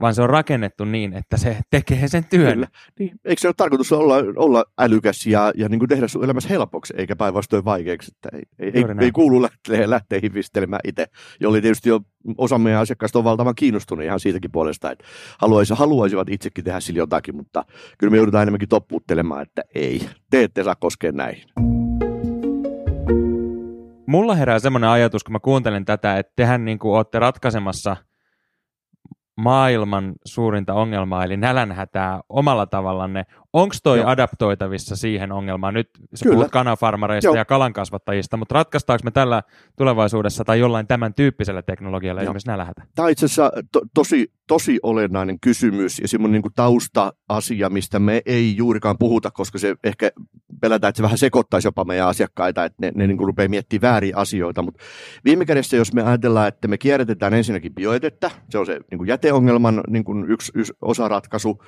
vaan 0.00 0.14
se 0.14 0.22
on 0.22 0.30
rakennettu 0.30 0.84
niin, 0.84 1.12
että 1.12 1.36
se 1.36 1.56
tekee 1.70 2.08
sen 2.08 2.24
työn. 2.24 2.52
Kyllä. 2.52 2.68
Niin. 2.98 3.20
Eikö 3.24 3.40
se 3.40 3.48
ole 3.48 3.54
tarkoitus 3.56 3.92
olla, 3.92 4.14
olla 4.36 4.64
älykäs 4.78 5.26
ja, 5.26 5.52
ja 5.56 5.68
niin 5.68 5.78
kuin 5.78 5.88
tehdä 5.88 6.08
sun 6.08 6.24
elämässä 6.24 6.48
helpoksi, 6.48 6.94
eikä 6.96 7.16
päinvastoin 7.16 7.64
vaikeaksi? 7.64 8.12
Että 8.16 8.36
ei, 8.36 8.72
ei, 8.74 8.84
ei, 9.00 9.12
kuulu 9.12 9.42
lähteä, 9.42 9.90
lähteä 9.90 10.20
hivistelemään 10.22 10.80
itse, 10.84 11.06
jolle 11.40 11.60
tietysti 11.60 11.88
jo 11.88 12.00
osa 12.38 12.58
meidän 12.58 12.80
asiakkaista 12.80 13.18
on 13.18 13.24
valtavan 13.24 13.54
kiinnostunut 13.54 14.04
ihan 14.04 14.20
siitäkin 14.20 14.52
puolesta, 14.52 14.90
että 14.90 15.04
haluaisi, 15.38 15.74
haluaisivat 15.74 16.28
itsekin 16.28 16.64
tehdä 16.64 16.80
sillä 16.80 16.98
jotakin, 16.98 17.36
mutta 17.36 17.64
kyllä 17.98 18.10
me 18.10 18.16
joudutaan 18.16 18.42
enemmänkin 18.42 18.68
toppuuttelemaan, 18.68 19.42
että 19.42 19.62
ei, 19.74 20.08
te 20.30 20.42
ette 20.42 20.64
saa 20.64 20.74
koskea 20.74 21.12
näihin. 21.12 21.44
mulla 24.06 24.34
herää 24.34 24.58
semmoinen 24.58 24.90
ajatus, 24.90 25.24
kun 25.24 25.32
mä 25.32 25.40
kuuntelen 25.40 25.84
tätä, 25.84 26.18
että 26.18 26.32
tehän 26.36 26.64
niin 26.64 26.78
kuin 26.78 26.96
olette 26.96 27.18
ratkaisemassa– 27.18 27.96
maailman 29.36 30.12
suurinta 30.24 30.74
ongelmaa, 30.74 31.24
eli 31.24 31.36
nälänhätää 31.36 32.20
omalla 32.28 32.66
tavallanne. 32.66 33.24
Onko 33.52 33.74
toi 33.82 33.98
Joo. 33.98 34.08
adaptoitavissa 34.08 34.96
siihen 34.96 35.32
ongelmaan? 35.32 35.74
Nyt 35.74 35.90
sä 36.14 36.22
Kyllä. 36.22 36.34
puhut 36.34 36.50
kanafarmareista 36.50 37.28
Joo. 37.28 37.34
ja 37.34 37.44
kalankasvattajista, 37.44 38.36
mutta 38.36 38.54
ratkaistaanko 38.54 39.00
me 39.04 39.10
tällä 39.10 39.42
tulevaisuudessa 39.78 40.44
tai 40.44 40.58
jollain 40.60 40.86
tämän 40.86 41.14
tyyppisellä 41.14 41.62
teknologialla 41.62 42.20
Joo. 42.20 42.24
esimerkiksi 42.24 42.48
nälänhätä? 42.48 42.82
Tämä 42.94 43.06
on 43.06 43.12
itse 43.12 43.26
asiassa 43.26 43.52
to- 43.72 43.82
tosi, 43.94 44.32
tosi 44.46 44.78
olennainen 44.82 45.40
kysymys 45.40 45.98
ja 45.98 46.08
semmoinen 46.08 46.42
niin 46.42 46.52
tausta-asia, 46.54 47.70
mistä 47.70 47.98
me 47.98 48.22
ei 48.26 48.56
juurikaan 48.56 48.98
puhuta, 48.98 49.30
koska 49.30 49.58
se 49.58 49.74
ehkä 49.84 50.10
pelätään, 50.60 50.88
että 50.88 50.96
se 50.96 51.02
vähän 51.02 51.18
sekoittaisi 51.18 51.68
jopa 51.68 51.84
meidän 51.84 52.08
asiakkaita, 52.08 52.64
että 52.64 52.76
ne, 52.80 52.92
ne 52.94 53.06
niin 53.06 53.18
kuin 53.18 53.26
rupeaa 53.26 53.48
miettimään 53.48 53.92
vääriä 53.92 54.16
asioita, 54.16 54.62
mutta 54.62 54.84
viime 55.24 55.44
kädessä, 55.44 55.76
jos 55.76 55.92
me 55.92 56.02
ajatellaan, 56.02 56.48
että 56.48 56.68
me 56.68 56.78
kierrätetään 56.78 57.34
ensinnäkin 57.34 57.74
bioetettä, 57.74 58.30
se 58.50 58.58
on 58.58 58.66
se 58.66 58.80
niin 58.90 58.98
kuin 58.98 59.08
jäteongelman 59.08 59.80
niin 59.88 60.04
kuin 60.04 60.30
yksi, 60.30 60.52
yksi 60.54 60.72
osaratkaisu, 60.82 61.62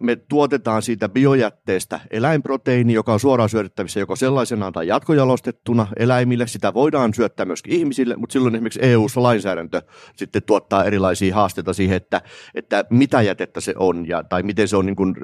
me 0.00 0.16
tuotetaan 0.16 0.82
siitä 0.82 1.08
biojätteestä 1.08 2.00
eläinproteiini, 2.10 2.92
joka 2.92 3.12
on 3.12 3.20
suoraan 3.20 3.48
syötettävissä 3.48 4.00
joko 4.00 4.16
sellaisenaan 4.16 4.72
tai 4.72 4.86
jatkojalostettuna 4.86 5.86
eläimille. 5.96 6.46
Sitä 6.46 6.74
voidaan 6.74 7.14
syöttää 7.14 7.46
myöskin 7.46 7.72
ihmisille, 7.72 8.16
mutta 8.16 8.32
silloin 8.32 8.54
esimerkiksi 8.54 8.80
EU-lainsäädäntö 8.82 9.82
sitten 10.16 10.42
tuottaa 10.42 10.84
erilaisia 10.84 11.34
haasteita 11.34 11.72
siihen, 11.72 11.96
että, 11.96 12.22
että 12.54 12.84
mitä 12.90 13.22
jätettä 13.22 13.60
se 13.60 13.74
on 13.78 14.08
ja, 14.08 14.24
tai 14.24 14.42
miten 14.42 14.68
se 14.68 14.76
on, 14.76 14.86
niin 14.86 14.96
kuin, 14.96 15.14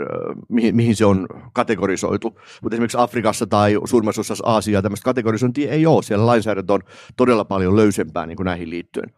mihin, 0.48 0.76
mihin 0.76 0.96
se 0.96 1.04
on 1.04 1.26
kategorisoitu. 1.52 2.40
Mutta 2.62 2.76
esimerkiksi 2.76 2.98
Afrikassa 3.00 3.46
tai 3.46 3.78
suurimmassa 3.84 4.20
osassa 4.20 4.46
Aasiaa 4.46 4.82
tämmöistä 4.82 5.04
kategorisointia 5.04 5.72
ei 5.72 5.86
ole. 5.86 6.02
Siellä 6.02 6.26
lainsäädäntö 6.26 6.72
on 6.72 6.80
todella 7.16 7.44
paljon 7.44 7.76
löysempää 7.76 8.26
niin 8.26 8.36
kuin 8.36 8.44
näihin 8.44 8.70
liittyen. 8.70 9.12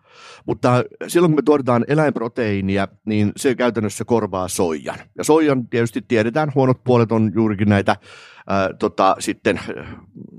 Mutta 0.46 0.84
silloin 1.06 1.32
kun 1.32 1.38
me 1.38 1.42
tuotetaan 1.42 1.84
eläinproteiinia, 1.88 2.88
niin 3.04 3.32
se 3.36 3.54
käytännössä 3.54 4.04
korvaa 4.04 4.48
soijan. 4.48 4.98
Ja 5.18 5.24
soijan 5.24 5.68
tietysti 5.68 6.04
tiedetään, 6.08 6.52
huonot 6.54 6.84
puolet 6.84 7.12
on 7.12 7.32
juurikin 7.34 7.68
näitä 7.68 7.96
ää, 8.48 8.70
tota, 8.78 9.16
sitten, 9.18 9.60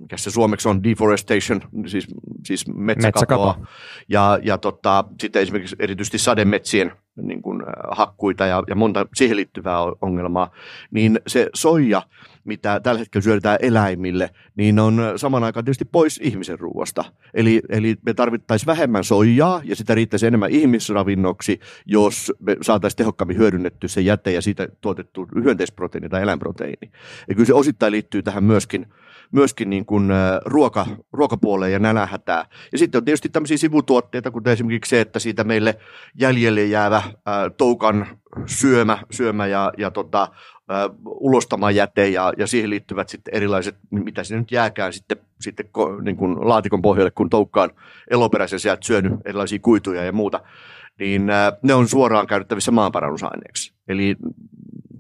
mikä 0.02 0.18
se 0.18 0.32
suomeksi 0.32 0.70
on, 0.70 0.84
deforestation, 0.84 1.62
siis, 1.86 2.08
siis 2.46 2.66
metsäkatoa. 2.68 3.48
Metsäkato. 3.48 3.74
Ja, 4.10 4.40
ja 4.44 4.58
tota, 4.58 5.06
sitten 5.22 5.42
esimerkiksi 5.42 5.76
erityisesti 5.80 6.18
sademetsien 6.18 6.92
niin 7.22 7.42
kuin, 7.42 7.64
hakkuita 7.92 8.46
ja, 8.46 8.64
ja 8.68 8.76
monta 8.76 9.06
siihen 9.14 9.38
liittyvää 9.38 9.78
ongelmaa, 10.02 10.52
niin 10.92 11.20
se 11.28 11.50
soija– 11.54 12.02
mitä 12.50 12.80
tällä 12.80 13.00
hetkellä 13.00 13.24
syödetään 13.24 13.58
eläimille, 13.62 14.30
niin 14.56 14.80
on 14.80 15.02
saman 15.16 15.44
aikaan 15.44 15.66
tietysti 15.66 15.86
pois 15.86 16.20
ihmisen 16.24 16.60
ruoasta. 16.60 17.06
Eli, 17.34 17.62
eli 17.70 17.96
me 18.06 18.14
tarvittaisiin 18.14 18.68
vähemmän 18.68 19.04
soijaa 19.04 19.62
ja 19.64 19.76
sitä 19.76 19.96
riittäisi 19.96 20.28
enemmän 20.28 20.52
ihmisravinnoksi, 20.52 21.60
jos 21.86 22.34
me 22.40 22.58
saataisiin 22.62 22.98
tehokkaammin 22.98 23.38
hyödynnetty 23.38 23.88
se 23.88 24.02
jäte 24.02 24.32
ja 24.32 24.42
siitä 24.42 24.68
tuotettu 24.82 25.28
hyönteisproteiini 25.44 26.10
tai 26.10 26.22
eläinproteiini. 26.22 26.92
Ja 27.28 27.36
kyllä 27.36 27.46
se 27.46 27.54
osittain 27.54 27.92
liittyy 27.92 28.24
tähän 28.24 28.44
myöskin, 28.44 28.86
myöskin 29.32 29.70
niin 29.70 29.86
kuin 29.86 30.10
ruoka, 30.46 30.88
ruokapuoleen 31.14 31.74
ja 31.74 31.80
nälänhätää. 31.80 32.46
Ja 32.72 32.78
sitten 32.78 33.00
on 33.00 33.06
tietysti 33.06 33.30
tämmöisiä 33.30 33.58
sivutuotteita, 33.58 34.32
kuten 34.32 34.54
esimerkiksi 34.54 34.90
se, 34.90 35.02
että 35.02 35.20
siitä 35.20 35.44
meille 35.44 35.78
jäljelle 36.16 36.66
jäävä 36.66 37.04
ää, 37.26 37.50
toukan 37.50 38.08
syömä, 38.46 38.98
syömä 39.12 39.48
ja, 39.48 39.74
ja 39.78 39.92
tota, 39.92 40.28
ulostama 41.06 41.72
jäte 41.72 42.10
ja, 42.10 42.34
ja 42.38 42.48
siihen 42.48 42.70
liittyvät 42.70 43.10
sitten 43.10 43.36
erilaiset, 43.36 43.76
mitä 43.92 44.24
sinne 44.24 44.40
nyt 44.40 44.52
jääkään 44.52 44.94
sitten, 44.94 45.18
sitten 45.42 45.70
niin 46.02 46.18
kuin 46.18 46.50
laatikon 46.50 46.82
pohjalle, 46.82 47.12
kun 47.12 47.30
toukkaan 47.30 47.70
eloperäisen 48.10 48.60
sieltä 48.60 48.86
syönyt 48.86 49.14
erilaisia 49.26 49.60
kuituja 49.60 50.04
ja 50.04 50.12
muuta, 50.12 50.42
niin 51.00 51.28
ne 51.64 51.74
on 51.74 51.88
suoraan 51.88 52.28
käytettävissä 52.28 52.72
maanparannusaineeksi. 52.72 53.74
Eli 53.88 54.16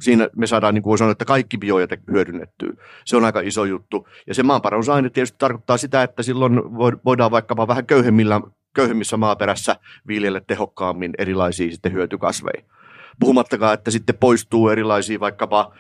siinä 0.02 0.30
me 0.36 0.48
saadaan, 0.48 0.74
niin 0.74 0.84
kuin 0.84 0.98
sanoa, 0.98 1.12
että 1.12 1.26
kaikki 1.26 1.58
biojäte 1.58 2.00
hyödynnettyy. 2.12 2.78
Se 3.06 3.18
on 3.18 3.26
aika 3.26 3.40
iso 3.40 3.66
juttu. 3.66 4.08
Ja 4.28 4.34
se 4.34 4.44
maanparannusaine 4.44 5.10
tietysti 5.10 5.38
tarkoittaa 5.38 5.78
sitä, 5.78 6.04
että 6.04 6.24
silloin 6.24 6.54
voidaan 7.06 7.32
vaikkapa 7.32 7.68
vähän 7.68 7.86
köyhemmillä, 7.86 8.42
köyhemmissä 8.76 9.18
maaperässä 9.18 9.76
viljellä 10.08 10.42
tehokkaammin 10.48 11.12
erilaisia 11.18 11.72
sitten 11.72 11.94
hyötykasveja. 11.94 12.64
Puhumattakaan, 13.20 13.74
että 13.74 13.92
sitten 13.92 14.18
poistuu 14.18 14.70
erilaisia 14.70 15.20
vaikkapa 15.20 15.74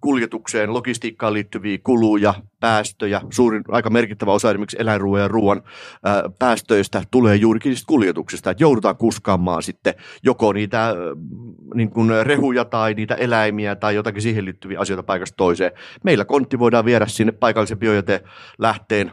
kuljetukseen, 0.00 0.74
logistiikkaan 0.74 1.32
liittyviä 1.32 1.78
kuluja, 1.82 2.34
päästöjä. 2.60 3.20
Suurin, 3.30 3.62
aika 3.68 3.90
merkittävä 3.90 4.32
osa 4.32 4.50
esimerkiksi 4.50 4.76
eläinruoan 4.80 5.22
ja 5.22 5.28
ruoan 5.28 5.62
päästöistä 6.38 7.02
tulee 7.10 7.36
juurikin 7.36 7.76
kuljetuksesta, 7.86 8.50
että 8.50 8.62
joudutaan 8.62 8.96
kuskaamaan 8.96 9.62
sitten 9.62 9.94
joko 10.22 10.52
niitä 10.52 10.94
niin 11.74 11.90
kuin 11.90 12.10
rehuja 12.22 12.64
tai 12.64 12.94
niitä 12.94 13.14
eläimiä 13.14 13.76
tai 13.76 13.94
jotakin 13.94 14.22
siihen 14.22 14.44
liittyviä 14.44 14.80
asioita 14.80 15.02
paikasta 15.02 15.36
toiseen. 15.36 15.72
Meillä 16.04 16.24
kontti 16.24 16.58
voidaan 16.58 16.84
viedä 16.84 17.06
sinne 17.06 17.32
paikallisen 17.32 17.78
biojäte 17.78 18.22
lähteen 18.58 19.12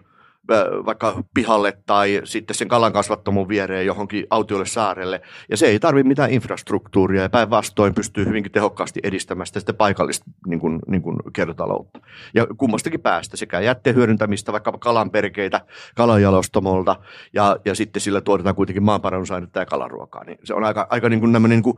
vaikka 0.85 1.23
pihalle 1.33 1.77
tai 1.85 2.21
sitten 2.23 2.55
sen 2.55 2.67
kalan 2.67 2.93
kasvattamon 2.93 3.47
viereen 3.47 3.85
johonkin 3.85 4.27
autiolle 4.29 4.65
saarelle. 4.65 5.21
Ja 5.49 5.57
se 5.57 5.65
ei 5.65 5.79
tarvitse 5.79 6.07
mitään 6.07 6.31
infrastruktuuria 6.31 7.21
ja 7.21 7.29
päinvastoin 7.29 7.93
pystyy 7.93 8.25
hyvinkin 8.25 8.51
tehokkaasti 8.51 8.99
edistämään 9.03 9.47
sitä 9.47 9.73
paikallista 9.73 10.25
niin 10.47 10.59
kuin, 10.59 10.79
niin 10.87 11.01
kuin 11.01 11.17
kiertotaloutta. 11.33 11.99
Ja 12.33 12.47
kummastakin 12.57 13.01
päästä 13.01 13.37
sekä 13.37 13.59
jätteen 13.59 13.95
hyödyntämistä, 13.95 14.51
vaikka 14.51 14.71
kalanperkeitä 14.71 15.61
kalanjalostamolta 15.95 16.95
ja, 17.33 17.57
ja 17.65 17.75
sitten 17.75 18.01
sillä 18.01 18.21
tuotetaan 18.21 18.55
kuitenkin 18.55 18.83
maanparannusainetta 18.83 19.59
ja 19.59 19.65
kalaruokaa. 19.65 20.23
Niin 20.23 20.37
se 20.43 20.53
on 20.53 20.63
aika, 20.63 20.87
aika 20.89 21.09
niin 21.09 21.19
kuin 21.19 21.49
niin 21.49 21.63
kuin 21.63 21.77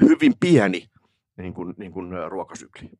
hyvin 0.00 0.32
pieni 0.40 0.86
niin 1.38 1.54
kuin, 1.54 1.74
niin 1.78 1.92
kuin 1.92 2.12
ruokasykli. 2.28 2.90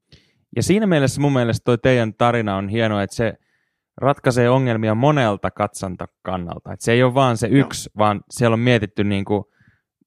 Ja 0.56 0.62
siinä 0.62 0.86
mielessä 0.86 1.20
mun 1.20 1.32
mielestä 1.32 1.64
toi 1.64 1.78
teidän 1.78 2.14
tarina 2.14 2.56
on 2.56 2.68
hieno, 2.68 3.00
että 3.00 3.16
se– 3.16 3.34
ratkaisee 3.96 4.50
ongelmia 4.50 4.94
monelta 4.94 5.50
katsantakannalta. 5.50 6.72
Et 6.72 6.80
se 6.80 6.92
ei 6.92 7.02
ole 7.02 7.14
vaan 7.14 7.36
se 7.36 7.48
yksi, 7.50 7.90
Joo. 7.90 7.98
vaan 7.98 8.20
siellä 8.30 8.54
on 8.54 8.60
mietitty 8.60 9.04
niin 9.04 9.24
kuin 9.24 9.44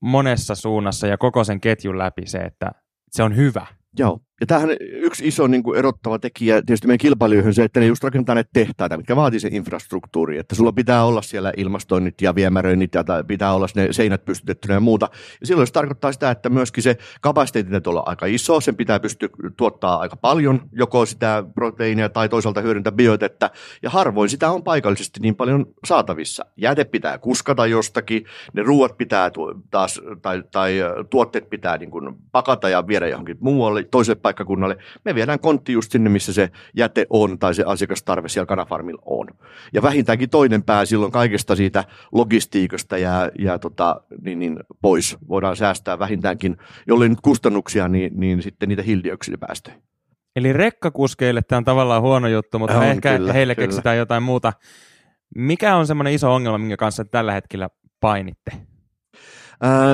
monessa 0.01 0.55
suunnassa 0.55 1.07
ja 1.07 1.17
koko 1.17 1.43
sen 1.43 1.61
ketjun 1.61 1.97
läpi 1.97 2.27
se, 2.27 2.37
että 2.37 2.71
se 3.11 3.23
on 3.23 3.35
hyvä. 3.35 3.65
Joo, 3.97 4.19
ja 4.39 4.47
tämähän 4.47 4.69
yksi 4.79 5.27
iso 5.27 5.47
niin 5.47 5.63
kuin 5.63 5.79
erottava 5.79 6.19
tekijä 6.19 6.61
tietysti 6.61 6.87
meidän 6.87 6.97
kilpailijoihin 6.97 7.53
se, 7.53 7.63
että 7.63 7.79
ne 7.79 7.85
just 7.85 8.03
rakentaa 8.03 8.35
ne 8.35 8.43
tehtaita, 8.53 8.97
mitkä 8.97 9.15
vaatii 9.15 9.39
se 9.39 9.49
infrastruktuuri, 9.51 10.37
että 10.37 10.55
sulla 10.55 10.71
pitää 10.71 11.05
olla 11.05 11.21
siellä 11.21 11.53
ilmastoinnit 11.57 12.21
ja 12.21 12.35
viemäröinnit 12.35 12.95
ja 12.95 13.03
pitää 13.27 13.53
olla 13.53 13.67
ne 13.75 13.87
seinät 13.91 14.25
pystytettynä 14.25 14.73
ja 14.73 14.79
muuta. 14.79 15.09
Ja 15.41 15.47
silloin 15.47 15.67
se 15.67 15.73
tarkoittaa 15.73 16.11
sitä, 16.11 16.31
että 16.31 16.49
myöskin 16.49 16.83
se 16.83 16.97
kapasiteetti 17.21 17.71
täytyy 17.71 17.89
olla 17.89 18.03
aika 18.05 18.25
iso, 18.25 18.61
sen 18.61 18.75
pitää 18.75 18.99
pystyä 18.99 19.29
tuottaa 19.57 19.99
aika 19.99 20.15
paljon 20.15 20.61
joko 20.71 21.05
sitä 21.05 21.43
proteiinia 21.55 22.09
tai 22.09 22.29
toisaalta 22.29 22.61
hyödyntää 22.61 22.91
biotettä, 22.91 23.49
ja 23.81 23.89
harvoin 23.89 24.29
sitä 24.29 24.51
on 24.51 24.63
paikallisesti 24.63 25.19
niin 25.19 25.35
paljon 25.35 25.65
saatavissa. 25.85 26.45
Jäte 26.57 26.83
pitää 26.83 27.17
kuskata 27.17 27.67
jostakin, 27.67 28.25
ne 28.53 28.63
ruuat 28.63 28.97
pitää 28.97 29.31
taas, 29.71 30.01
tai, 30.21 30.43
tai 30.51 30.79
tuotteet 31.09 31.49
pitää 31.49 31.77
niin 31.77 31.91
kuin 31.91 32.15
pakata 32.31 32.69
ja 32.69 32.87
viedä 32.87 33.07
johonkin 33.07 33.37
muualle, 33.39 33.83
toiselle 33.83 34.19
paikkakunnalle. 34.29 34.77
Me 35.05 35.15
viedään 35.15 35.39
kontti 35.39 35.73
just 35.73 35.91
sinne, 35.91 36.09
missä 36.09 36.33
se 36.33 36.49
jäte 36.77 37.05
on 37.09 37.39
tai 37.39 37.55
se 37.55 37.63
asiakastarve 37.65 38.29
siellä 38.29 38.45
kanafarmilla 38.45 39.01
on. 39.05 39.27
Ja 39.73 39.81
vähintäänkin 39.81 40.29
toinen 40.29 40.63
pää 40.63 40.85
silloin 40.85 41.11
kaikesta 41.11 41.55
siitä 41.55 41.83
logistiikasta 42.11 42.97
ja, 42.97 43.31
ja 43.39 43.59
tota, 43.59 44.01
niin, 44.21 44.39
niin 44.39 44.59
pois. 44.81 45.17
Voidaan 45.27 45.55
säästää 45.55 45.99
vähintäänkin, 45.99 46.57
jollei 46.87 47.09
nyt 47.09 47.21
kustannuksia, 47.21 47.87
niin, 47.87 48.11
niin 48.19 48.41
sitten 48.41 48.69
niitä 48.69 48.83
hiilidioksidipäästöjä. 48.83 49.75
Eli 50.35 50.53
rekkakuskeille 50.53 51.41
tämä 51.41 51.57
on 51.57 51.65
tavallaan 51.65 52.01
huono 52.01 52.27
juttu, 52.27 52.59
mutta 52.59 52.77
on, 52.77 52.83
ehkä 52.83 53.17
kyllä, 53.17 53.33
heille 53.33 53.55
kyllä. 53.55 53.67
keksitään 53.67 53.97
jotain 53.97 54.23
muuta. 54.23 54.53
Mikä 55.35 55.75
on 55.75 55.87
semmoinen 55.87 56.13
iso 56.13 56.33
ongelma, 56.33 56.57
minkä 56.57 56.77
kanssa 56.77 57.05
tällä 57.05 57.33
hetkellä 57.33 57.69
painitte? 57.99 58.68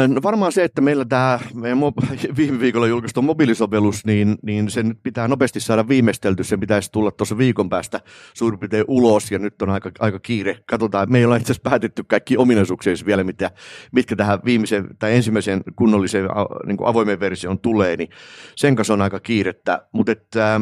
No 0.07 0.21
varmaan 0.23 0.51
se, 0.51 0.63
että 0.63 0.81
meillä 0.81 1.05
tämä 1.05 1.39
meidän 1.53 1.79
viime 2.37 2.59
viikolla 2.59 2.87
julkaistu 2.87 3.21
mobiilisovellus, 3.21 4.05
niin, 4.05 4.35
niin 4.41 4.69
se 4.69 4.83
nyt 4.83 4.97
pitää 5.03 5.27
nopeasti 5.27 5.59
saada 5.59 5.87
viimeistelty. 5.87 6.43
Sen 6.43 6.59
pitäisi 6.59 6.91
tulla 6.91 7.11
tuossa 7.11 7.37
viikon 7.37 7.69
päästä 7.69 8.01
suurin 8.33 8.59
piirtein 8.59 8.85
ulos 8.87 9.31
ja 9.31 9.39
nyt 9.39 9.61
on 9.61 9.69
aika, 9.69 9.91
aika 9.99 10.19
kiire. 10.19 10.57
Katsotaan, 10.65 11.11
me 11.11 11.17
ei 11.17 11.25
ole 11.25 11.37
itse 11.37 11.51
asiassa 11.51 11.69
päätetty 11.69 12.03
kaikki 12.03 12.37
ominaisuuksia 12.37 12.93
vielä, 13.05 13.23
mitä, 13.23 13.51
mitkä 13.91 14.15
tähän 14.15 14.39
viimeiseen 14.45 14.87
tai 14.99 15.15
ensimmäiseen 15.15 15.63
kunnolliseen 15.75 16.29
niin 16.65 16.77
kuin 16.77 16.87
avoimen 16.87 17.19
versioon 17.19 17.59
tulee, 17.59 17.97
niin 17.97 18.09
sen 18.55 18.75
kanssa 18.75 18.93
on 18.93 19.01
aika 19.01 19.19
kiirettä. 19.19 19.87
Mutta 19.91 20.11
että, 20.11 20.61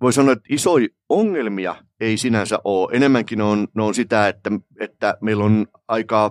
voi 0.00 0.12
sanoa, 0.12 0.32
että 0.32 0.44
isoja 0.48 0.88
ongelmia 1.08 1.76
ei 2.00 2.16
sinänsä 2.16 2.58
ole. 2.64 2.96
Enemmänkin 2.96 3.40
on, 3.40 3.68
on 3.78 3.94
sitä, 3.94 4.28
että, 4.28 4.50
että 4.80 5.18
meillä 5.20 5.44
on 5.44 5.66
aika 5.88 6.30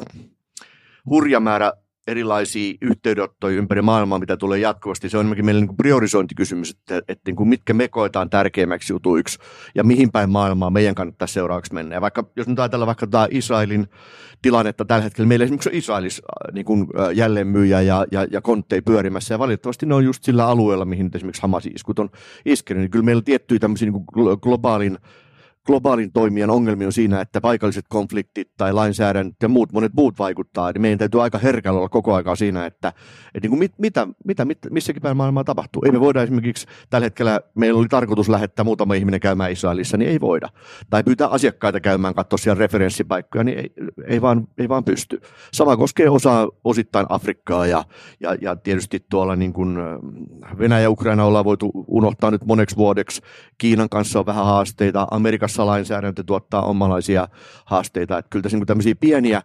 hurja 1.06 1.40
määrä 1.40 1.74
erilaisia 2.08 2.74
yhteydenottoja 2.82 3.58
ympäri 3.58 3.82
maailmaa, 3.82 4.20
mitä 4.20 4.38
tulee 4.38 4.60
jatkuvasti. 4.60 5.10
Se 5.10 5.18
on 5.18 5.22
enemmänkin 5.22 5.46
meille 5.46 5.62
niin 5.62 5.78
priorisointikysymys, 5.78 6.70
että, 6.70 6.98
että 6.98 7.22
niin 7.26 7.36
kuin 7.36 7.50
mitkä 7.50 7.74
me 7.74 7.88
koetaan 7.88 8.30
tärkeimmäksi 8.30 8.94
jutuiksi 8.94 9.40
ja 9.76 9.84
mihin 9.84 10.12
päin 10.12 10.30
maailmaa 10.30 10.70
meidän 10.70 10.96
kannattaa 10.96 11.28
seuraavaksi 11.28 11.74
mennä. 11.74 11.96
Ja 11.96 12.02
vaikka, 12.02 12.24
jos 12.36 12.48
nyt 12.48 12.60
ajatellaan 12.60 12.88
vaikka 12.88 13.08
tämä 13.08 13.28
Israelin 13.32 13.88
tilannetta 14.42 14.86
tällä 14.86 15.04
hetkellä, 15.04 15.28
meillä 15.28 15.44
esimerkiksi 15.44 15.70
on 15.70 15.76
Israelis 15.76 16.22
äh, 16.22 16.54
niin 16.54 16.66
kuin, 16.66 16.88
äh, 17.00 17.10
jälleenmyyjä 17.14 17.82
ja, 17.82 18.06
ja, 18.12 18.28
ja 18.32 18.42
konttei 18.42 18.82
pyörimässä, 18.82 19.34
ja 19.34 19.40
valitettavasti 19.40 19.86
ne 19.86 19.96
on 19.96 20.06
just 20.06 20.24
sillä 20.24 20.48
alueella, 20.48 20.86
mihin 20.86 21.10
esimerkiksi 21.16 21.42
Hamas-iskut 21.42 22.00
on 22.00 22.10
iskenyt. 22.46 22.82
Niin 22.82 22.92
kyllä 22.92 23.06
meillä 23.06 23.22
tiettyjä 23.22 23.60
tämmöisiä 23.60 23.92
niin 23.92 24.06
kuin 24.06 24.40
globaalin 24.40 24.98
globaalin 25.66 26.12
toimijan 26.12 26.50
ongelmia 26.50 26.88
on 26.88 26.94
siinä, 26.94 27.22
että 27.22 27.42
paikalliset 27.42 27.86
konfliktit 27.90 28.50
tai 28.58 28.74
lainsäädäntö 28.74 29.36
ja 29.42 29.50
muut, 29.50 29.72
monet 29.72 29.92
muut 29.96 30.20
vaikuttaa. 30.20 30.72
Niin 30.72 30.82
meidän 30.82 31.00
täytyy 31.00 31.24
aika 31.24 31.38
herkällä 31.38 31.78
olla 31.78 31.90
koko 31.90 32.16
aika 32.16 32.36
siinä, 32.36 32.66
että, 32.66 32.88
että 32.88 33.40
niin 33.42 33.50
kuin 33.50 33.60
mit, 33.60 33.74
mitä, 33.78 34.08
mitä, 34.26 34.46
mitä, 34.46 34.70
missäkin 34.70 35.02
päin 35.02 35.18
maailmaa 35.18 35.44
tapahtuu. 35.44 35.82
Ei 35.86 35.92
me 35.92 36.00
voida 36.00 36.24
esimerkiksi 36.24 36.68
tällä 36.90 37.06
hetkellä, 37.06 37.42
meillä 37.56 37.80
oli 37.80 37.88
tarkoitus 37.88 38.30
lähettää 38.30 38.64
muutama 38.64 38.94
ihminen 38.94 39.20
käymään 39.20 39.52
Israelissa, 39.52 39.98
niin 39.98 40.12
ei 40.12 40.22
voida. 40.22 40.50
Tai 40.90 41.04
pyytää 41.04 41.28
asiakkaita 41.28 41.80
käymään 41.80 42.14
katsoa 42.14 42.38
siellä 42.38 42.60
referenssipaikkoja, 42.60 43.44
niin 43.44 43.60
ei, 43.60 43.74
ei, 44.08 44.22
vaan, 44.22 44.48
ei 44.58 44.70
vaan 44.70 44.84
pysty. 44.84 45.22
Sama 45.54 45.78
koskee 45.78 46.10
osa, 46.10 46.48
osittain 46.64 47.06
Afrikkaa 47.10 47.68
ja, 47.68 47.84
ja, 48.20 48.36
ja 48.42 48.56
tietysti 48.56 49.06
tuolla 49.10 49.36
niin 49.36 49.54
kuin 49.54 49.78
Venäjä 50.60 50.82
ja 50.82 50.90
Ukraina 50.90 51.26
ollaan 51.26 51.46
voitu 51.46 51.72
unohtaa 51.88 52.32
nyt 52.32 52.46
moneksi 52.46 52.76
vuodeksi. 52.76 53.22
Kiinan 53.58 53.90
kanssa 53.90 54.20
on 54.20 54.26
vähän 54.26 54.46
haasteita. 54.46 55.08
Amerikassa 55.12 55.53
Suomessa 55.54 55.72
lainsäädäntö 55.72 56.24
tuottaa 56.24 56.62
omalaisia 56.62 57.28
haasteita. 57.66 58.18
Että 58.18 58.30
kyllä 58.30 58.44
tässä 58.44 58.58
niin 58.58 58.68
tämmöisiä 58.68 58.96
pieniä, 59.00 59.42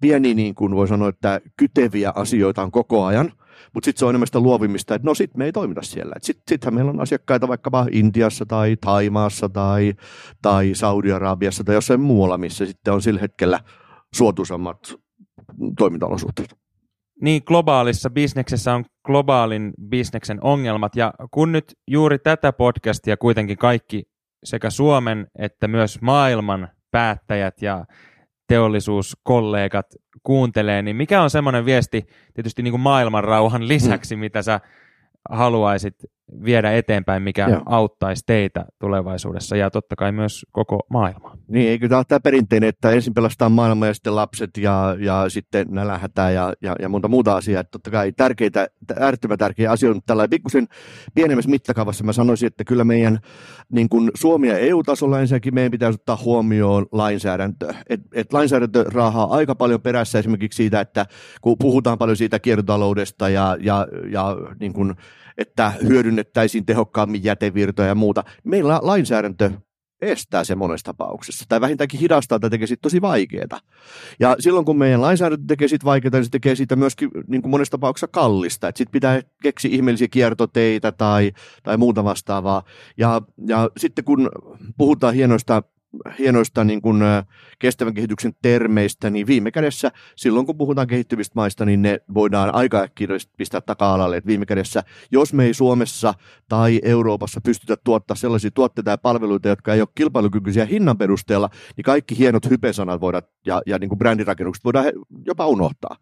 pieni 0.00 0.34
niin 0.34 0.54
kuin 0.54 0.74
voi 0.74 0.88
sanoa, 0.88 1.08
että 1.08 1.40
kyteviä 1.56 2.12
asioita 2.14 2.62
on 2.62 2.70
koko 2.70 3.04
ajan, 3.04 3.32
mutta 3.74 3.84
sitten 3.84 3.98
se 3.98 4.04
on 4.04 4.10
enemmän 4.10 4.26
sitä 4.26 4.40
luovimista, 4.40 4.94
että 4.94 5.08
no 5.08 5.14
sitten 5.14 5.38
me 5.38 5.44
ei 5.44 5.52
toimita 5.52 5.82
siellä. 5.82 6.14
Sitten 6.22 6.42
sittenhän 6.48 6.74
meillä 6.74 6.90
on 6.90 7.00
asiakkaita 7.00 7.48
vaikkapa 7.48 7.86
Intiassa 7.92 8.46
tai 8.46 8.76
Taimaassa 8.76 9.48
tai, 9.48 9.94
tai 10.42 10.70
Saudi-Arabiassa 10.74 11.64
tai 11.64 11.74
jossain 11.74 12.00
muualla, 12.00 12.38
missä 12.38 12.66
sitten 12.66 12.94
on 12.94 13.02
sillä 13.02 13.20
hetkellä 13.20 13.60
suotuisammat 14.14 14.94
toimintaolosuhteet. 15.78 16.54
Niin, 17.20 17.42
globaalissa 17.46 18.10
bisneksessä 18.10 18.74
on 18.74 18.84
globaalin 19.06 19.72
bisneksen 19.88 20.38
ongelmat, 20.44 20.96
ja 20.96 21.14
kun 21.30 21.52
nyt 21.52 21.64
juuri 21.90 22.18
tätä 22.18 22.52
podcastia 22.52 23.16
kuitenkin 23.16 23.58
kaikki 23.58 24.11
sekä 24.44 24.70
Suomen 24.70 25.26
että 25.38 25.68
myös 25.68 26.00
maailman 26.00 26.68
päättäjät 26.90 27.62
ja 27.62 27.84
teollisuuskollegat 28.48 29.86
kuuntelee, 30.22 30.82
niin 30.82 30.96
mikä 30.96 31.22
on 31.22 31.30
semmoinen 31.30 31.64
viesti 31.64 32.06
tietysti 32.34 32.62
niin 32.62 32.72
kuin 32.72 32.80
maailman 32.80 33.24
rauhan 33.24 33.68
lisäksi, 33.68 34.16
mm. 34.16 34.20
mitä 34.20 34.42
sä 34.42 34.60
haluaisit 35.30 35.94
viedä 36.44 36.72
eteenpäin, 36.72 37.22
mikä 37.22 37.48
Joo. 37.48 37.62
auttaisi 37.66 38.22
teitä 38.26 38.64
tulevaisuudessa 38.80 39.56
ja 39.56 39.70
totta 39.70 39.96
kai 39.96 40.12
myös 40.12 40.46
koko 40.52 40.80
maailmaa. 40.90 41.36
Niin, 41.48 41.70
eikö 41.70 41.88
tämä 41.88 41.98
ole 41.98 42.04
tämä 42.08 42.20
perinteinen, 42.20 42.68
että 42.68 42.90
ensin 42.90 43.14
pelastaa 43.14 43.48
maailma 43.48 43.86
ja 43.86 43.94
sitten 43.94 44.16
lapset 44.16 44.50
ja, 44.56 44.96
ja 45.00 45.24
sitten 45.28 45.66
nälähätä 45.70 46.30
ja, 46.30 46.52
ja, 46.62 46.76
ja 46.78 46.88
monta 46.88 47.08
muuta 47.08 47.36
asiaa. 47.36 47.60
Että 47.60 47.70
totta 47.70 47.90
kai 47.90 48.12
tärkeitä, 48.12 48.68
äärettömän 49.00 49.38
tärkeä 49.38 49.70
asia 49.70 49.90
on 49.90 50.00
tällä 50.06 50.28
pikkusen 50.28 50.68
pienemmässä 51.14 51.50
mittakaavassa. 51.50 52.04
Mä 52.04 52.12
sanoisin, 52.12 52.46
että 52.46 52.64
kyllä 52.64 52.84
meidän 52.84 53.18
niin 53.72 53.88
kuin 53.88 54.10
Suomi- 54.14 54.48
ja 54.48 54.58
EU-tasolla 54.58 55.20
ensinnäkin 55.20 55.54
meidän 55.54 55.70
pitäisi 55.70 55.94
ottaa 55.94 56.18
huomioon 56.24 56.86
lainsäädäntö. 56.92 57.74
Et, 57.88 58.00
et 58.14 58.32
lainsäädäntö 58.32 58.84
raahaa 58.84 59.30
aika 59.30 59.54
paljon 59.54 59.80
perässä 59.80 60.18
esimerkiksi 60.18 60.56
siitä, 60.56 60.80
että 60.80 61.06
kun 61.40 61.56
puhutaan 61.58 61.98
paljon 61.98 62.16
siitä 62.16 62.38
kiertotaloudesta 62.38 63.28
ja, 63.28 63.56
ja, 63.60 63.88
ja 64.10 64.36
niin 64.60 64.72
kuin 64.72 64.94
että 65.38 65.72
hyödynnettäisiin 66.12 66.66
tehokkaammin 66.66 67.24
jätevirtoja 67.24 67.88
ja 67.88 67.94
muuta. 67.94 68.24
Meillä 68.44 68.78
lainsäädäntö 68.82 69.50
estää 70.00 70.44
se 70.44 70.54
monessa 70.54 70.84
tapauksessa, 70.84 71.44
tai 71.48 71.60
vähintäänkin 71.60 72.00
hidastaa 72.00 72.38
tai 72.38 72.50
tekee 72.50 72.66
siitä 72.66 72.82
tosi 72.82 73.00
vaikeaa. 73.00 73.60
Ja 74.20 74.36
silloin 74.38 74.64
kun 74.64 74.78
meidän 74.78 75.00
lainsäädäntö 75.00 75.44
tekee 75.48 75.68
siitä 75.68 75.84
vaikeaa, 75.84 76.10
niin 76.12 76.24
se 76.24 76.30
tekee 76.30 76.56
siitä 76.56 76.76
myöskin 76.76 77.10
niin 77.26 77.42
kuin 77.42 77.50
monessa 77.50 77.70
tapauksessa 77.70 78.08
kallista, 78.08 78.66
sitten 78.66 78.92
pitää 78.92 79.20
keksiä 79.42 79.70
ihmeellisiä 79.70 80.08
kiertoteitä 80.08 80.92
tai, 80.92 81.32
tai 81.62 81.76
muuta 81.76 82.04
vastaavaa. 82.04 82.62
Ja, 82.96 83.22
ja 83.46 83.70
sitten 83.76 84.04
kun 84.04 84.30
puhutaan 84.78 85.14
hienoista 85.14 85.62
hienoista 86.18 86.64
niin 86.64 86.82
kuin, 86.82 87.02
kestävän 87.58 87.94
kehityksen 87.94 88.32
termeistä, 88.42 89.10
niin 89.10 89.26
viime 89.26 89.50
kädessä 89.50 89.92
silloin 90.16 90.46
kun 90.46 90.58
puhutaan 90.58 90.86
kehittyvistä 90.86 91.32
maista, 91.34 91.64
niin 91.64 91.82
ne 91.82 92.00
voidaan 92.14 92.54
aika 92.54 92.80
äkkiä 92.80 93.08
pistää 93.36 93.60
taka-alalle. 93.60 94.16
Että 94.16 94.28
viime 94.28 94.46
kädessä, 94.46 94.82
jos 95.10 95.32
me 95.32 95.44
ei 95.44 95.54
Suomessa 95.54 96.14
tai 96.48 96.80
Euroopassa 96.82 97.40
pystytä 97.40 97.76
tuottaa 97.84 98.16
sellaisia 98.16 98.50
tuotteita 98.50 98.90
ja 98.90 98.98
palveluita, 98.98 99.48
jotka 99.48 99.74
ei 99.74 99.80
ole 99.80 99.88
kilpailukykyisiä 99.94 100.64
hinnan 100.64 100.98
perusteella, 100.98 101.50
niin 101.76 101.84
kaikki 101.84 102.18
hienot 102.18 102.50
hypesanat 102.50 103.00
voidaan, 103.00 103.22
ja, 103.46 103.62
ja 103.66 103.78
niin 103.78 103.88
kuin 103.88 103.98
brändirakennukset 103.98 104.64
voidaan 104.64 104.86
jopa 105.26 105.46
unohtaa. 105.46 105.96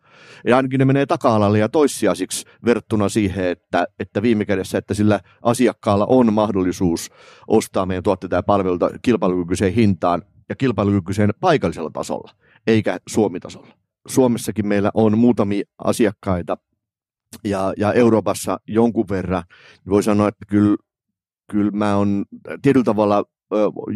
Ja 0.47 0.57
ainakin 0.57 0.79
ne 0.79 0.85
menee 0.85 1.07
taka-alalle 1.07 1.59
ja 1.59 1.69
toissijaisiksi 1.69 2.47
verrattuna 2.65 3.09
siihen, 3.09 3.49
että, 3.49 3.87
että 3.99 4.23
viime 4.23 4.45
kädessä, 4.45 4.79
että 4.79 4.95
sillä 4.95 5.21
asiakkaalla 5.43 6.07
on 6.07 6.33
mahdollisuus 6.33 7.11
ostaa 7.49 7.87
meidän 7.87 8.03
tuotteita 8.03 8.37
ja 8.37 8.43
palveluita 8.43 8.91
kilpailukykyiseen 9.03 9.73
hintaan 9.81 10.23
ja 10.49 10.57
kilpailukykyiseen 10.57 11.31
paikallisella 11.41 11.91
tasolla, 11.91 12.33
eikä 12.67 12.99
Suomitasolla. 13.09 13.75
Suomessakin 14.09 14.67
meillä 14.67 14.91
on 14.95 15.19
muutamia 15.19 15.65
asiakkaita 15.85 16.57
ja, 17.45 17.73
ja 17.77 17.93
Euroopassa 17.93 18.61
jonkun 18.67 19.09
verran. 19.09 19.43
Voi 19.89 20.03
sanoa, 20.03 20.29
että 20.29 20.45
kyllä, 20.49 20.77
kyllä 21.51 21.71
mä 21.71 21.97
on 21.97 22.25
tietyllä 22.63 22.85
tavalla 22.85 23.25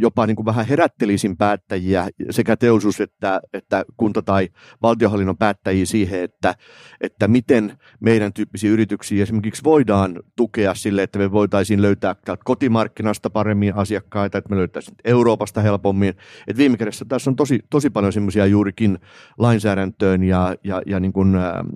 jopa 0.00 0.26
niin 0.26 0.36
kuin 0.36 0.46
vähän 0.46 0.66
herättelisin 0.66 1.36
päättäjiä 1.36 2.08
sekä 2.30 2.56
teollisuus 2.56 3.00
että, 3.00 3.40
että 3.52 3.84
kunta- 3.96 4.22
tai 4.22 4.48
valtiohallinnon 4.82 5.36
päättäjiä 5.36 5.86
siihen, 5.86 6.22
että, 6.22 6.54
että 7.00 7.28
miten 7.28 7.78
meidän 8.00 8.32
tyyppisiä 8.32 8.70
yrityksiä 8.70 9.22
esimerkiksi 9.22 9.64
voidaan 9.64 10.22
tukea 10.36 10.74
sille, 10.74 11.02
että 11.02 11.18
me 11.18 11.32
voitaisiin 11.32 11.82
löytää 11.82 12.16
kotimarkkinasta 12.44 13.30
paremmin 13.30 13.74
asiakkaita, 13.74 14.38
että 14.38 14.50
me 14.50 14.56
löytäisiin 14.56 14.96
Euroopasta 15.04 15.60
helpommin. 15.60 16.14
Et 16.46 16.56
viime 16.56 16.76
kädessä 16.76 17.04
tässä 17.08 17.30
on 17.30 17.36
tosi, 17.36 17.60
tosi 17.70 17.90
paljon 17.90 18.12
semmoisia 18.12 18.46
juurikin 18.46 18.98
lainsäädäntöön 19.38 20.22
ja, 20.22 20.54
ja, 20.64 20.82
ja 20.86 21.00
niin 21.00 21.12
kuin 21.12 21.34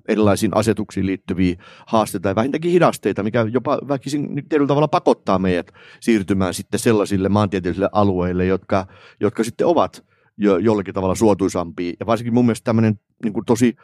erilaisiin 0.08 0.56
asetuksiin 0.56 1.06
liittyviä 1.06 1.56
haasteita 1.86 2.28
ja 2.28 2.34
vähintäänkin 2.34 2.72
hidasteita, 2.72 3.22
mikä 3.22 3.46
jopa 3.52 3.78
väkisin 3.88 4.34
tietyllä 4.34 4.68
tavalla 4.68 4.88
pakottaa 4.88 5.38
meidät 5.38 5.72
siirtymään 6.00 6.54
sitten 6.54 6.80
sellaisille 6.80 7.28
maantieteellisille 7.28 7.67
maantieteellisille 7.68 7.88
alueille, 7.92 8.46
jotka, 8.46 8.86
jotka 9.20 9.44
sitten 9.44 9.66
ovat 9.66 10.04
jo, 10.36 10.58
jollakin 10.58 10.94
tavalla 10.94 11.14
suotuisampia. 11.14 11.92
Ja 12.00 12.06
varsinkin 12.06 12.34
mun 12.34 12.44
mielestä 12.44 12.64
tämmöinen 12.64 13.00
niin 13.24 13.32
kuin 13.32 13.44
tosi 13.44 13.76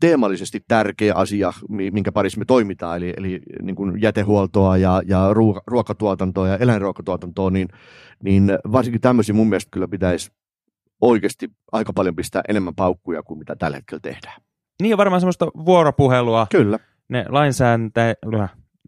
teemallisesti 0.00 0.64
tärkeä 0.68 1.14
asia, 1.14 1.52
minkä 1.68 2.12
parissa 2.12 2.38
me 2.38 2.44
toimitaan, 2.44 2.96
eli, 2.96 3.14
eli 3.16 3.40
niin 3.62 3.76
kuin 3.76 4.02
jätehuoltoa 4.02 4.76
ja, 4.76 5.02
ja 5.06 5.30
ruokatuotantoa 5.66 6.48
ja 6.48 6.56
eläinruokatuotantoa, 6.56 7.50
niin, 7.50 7.68
niin 8.22 8.52
varsinkin 8.72 9.00
tämmöisiä 9.00 9.34
mun 9.34 9.48
mielestä 9.48 9.70
kyllä 9.70 9.88
pitäisi 9.88 10.32
oikeasti 11.00 11.50
aika 11.72 11.92
paljon 11.92 12.16
pistää 12.16 12.42
enemmän 12.48 12.74
paukkuja 12.74 13.22
kuin 13.22 13.38
mitä 13.38 13.56
tällä 13.56 13.76
hetkellä 13.76 14.00
tehdään. 14.00 14.40
Niin 14.82 14.94
on 14.94 14.98
varmaan 14.98 15.20
semmoista 15.20 15.46
vuoropuhelua. 15.46 16.46
Kyllä. 16.50 16.78
Ne 17.08 17.24
lainsääntö, 17.28 18.14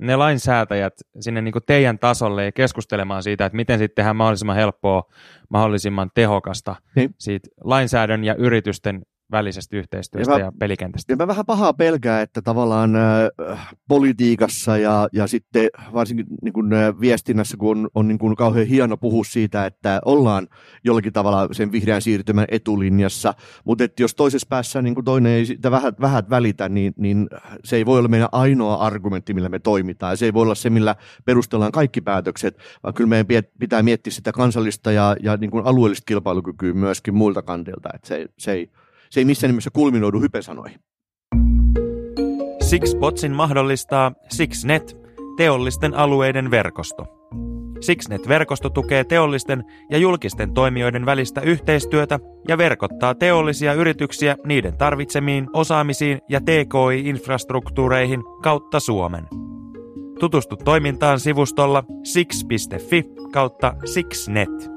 ne 0.02 0.16
lainsäätäjät 0.16 0.94
sinne 1.20 1.42
niin 1.42 1.52
kuin 1.52 1.62
teidän 1.66 1.98
tasolle 1.98 2.44
ja 2.44 2.52
keskustelemaan 2.52 3.22
siitä, 3.22 3.46
että 3.46 3.56
miten 3.56 3.78
sitten 3.78 3.94
tehdään 3.94 4.16
mahdollisimman 4.16 4.56
helppoa, 4.56 5.02
mahdollisimman 5.48 6.10
tehokasta 6.14 6.76
niin. 6.96 7.14
siitä 7.18 7.48
lainsäädännön 7.64 8.24
ja 8.24 8.34
yritysten 8.34 9.02
välisestä 9.32 9.76
yhteistyöstä 9.76 10.32
ja, 10.32 10.38
mä, 10.38 10.44
ja 10.44 10.52
pelikentästä. 10.58 11.12
Ja 11.12 11.16
mä 11.16 11.26
vähän 11.26 11.46
pahaa 11.46 11.72
pelkää, 11.72 12.22
että 12.22 12.42
tavallaan 12.42 12.96
äh, 12.96 13.74
politiikassa 13.88 14.76
ja, 14.76 15.08
ja 15.12 15.26
sitten 15.26 15.68
varsinkin 15.92 16.26
niin 16.42 16.52
kuin, 16.52 16.72
äh, 16.72 17.00
viestinnässä, 17.00 17.56
kun 17.56 17.78
on, 17.78 17.88
on 17.94 18.08
niin 18.08 18.18
kuin 18.18 18.36
kauhean 18.36 18.66
hieno 18.66 18.96
puhua 18.96 19.24
siitä, 19.24 19.66
että 19.66 20.00
ollaan 20.04 20.48
jollakin 20.84 21.12
tavalla 21.12 21.48
sen 21.52 21.72
vihreän 21.72 22.02
siirtymän 22.02 22.46
etulinjassa, 22.50 23.34
mutta 23.64 23.84
että 23.84 24.02
jos 24.02 24.14
toisessa 24.14 24.46
päässä 24.50 24.82
niin 24.82 24.94
kuin 24.94 25.04
toinen 25.04 25.32
ei 25.32 25.46
sitä 25.46 25.70
vähät, 25.70 26.00
vähät 26.00 26.30
välitä, 26.30 26.68
niin, 26.68 26.92
niin 26.96 27.28
se 27.64 27.76
ei 27.76 27.86
voi 27.86 27.98
olla 27.98 28.08
meidän 28.08 28.28
ainoa 28.32 28.74
argumentti, 28.74 29.34
millä 29.34 29.48
me 29.48 29.58
toimitaan. 29.58 30.12
Ja 30.12 30.16
se 30.16 30.24
ei 30.24 30.34
voi 30.34 30.42
olla 30.42 30.54
se, 30.54 30.70
millä 30.70 30.96
perustellaan 31.24 31.72
kaikki 31.72 32.00
päätökset, 32.00 32.58
vaan 32.82 32.94
kyllä 32.94 33.08
meidän 33.08 33.44
pitää 33.58 33.82
miettiä 33.82 34.12
sitä 34.12 34.32
kansallista 34.32 34.92
ja, 34.92 35.16
ja 35.22 35.36
niin 35.36 35.50
kuin 35.50 35.66
alueellista 35.66 36.04
kilpailukykyä 36.06 36.72
myöskin 36.72 37.14
muilta 37.14 37.42
kantilta. 37.42 37.88
Että 37.94 38.08
se, 38.08 38.26
se 38.38 38.52
ei 38.52 38.70
se 39.12 39.20
ei 39.20 39.24
missään 39.24 39.48
nimessä 39.48 39.70
kulminoidu 39.72 40.20
hypesanoihin. 40.20 40.78
Sixpotsin 42.60 43.32
mahdollistaa 43.32 44.12
Sixnet, 44.28 44.96
teollisten 45.36 45.94
alueiden 45.94 46.50
verkosto. 46.50 47.04
Sixnet-verkosto 47.80 48.70
tukee 48.70 49.04
teollisten 49.04 49.64
ja 49.90 49.98
julkisten 49.98 50.54
toimijoiden 50.54 51.06
välistä 51.06 51.40
yhteistyötä 51.40 52.18
ja 52.48 52.58
verkottaa 52.58 53.14
teollisia 53.14 53.72
yrityksiä 53.72 54.36
niiden 54.46 54.76
tarvitsemiin 54.78 55.46
osaamisiin 55.52 56.18
ja 56.28 56.40
TKI-infrastruktuureihin 56.40 58.22
kautta 58.42 58.80
Suomen. 58.80 59.28
Tutustu 60.20 60.56
toimintaan 60.56 61.20
sivustolla 61.20 61.84
six.fi 62.04 63.04
kautta 63.32 63.74
sixnet. 63.84 64.72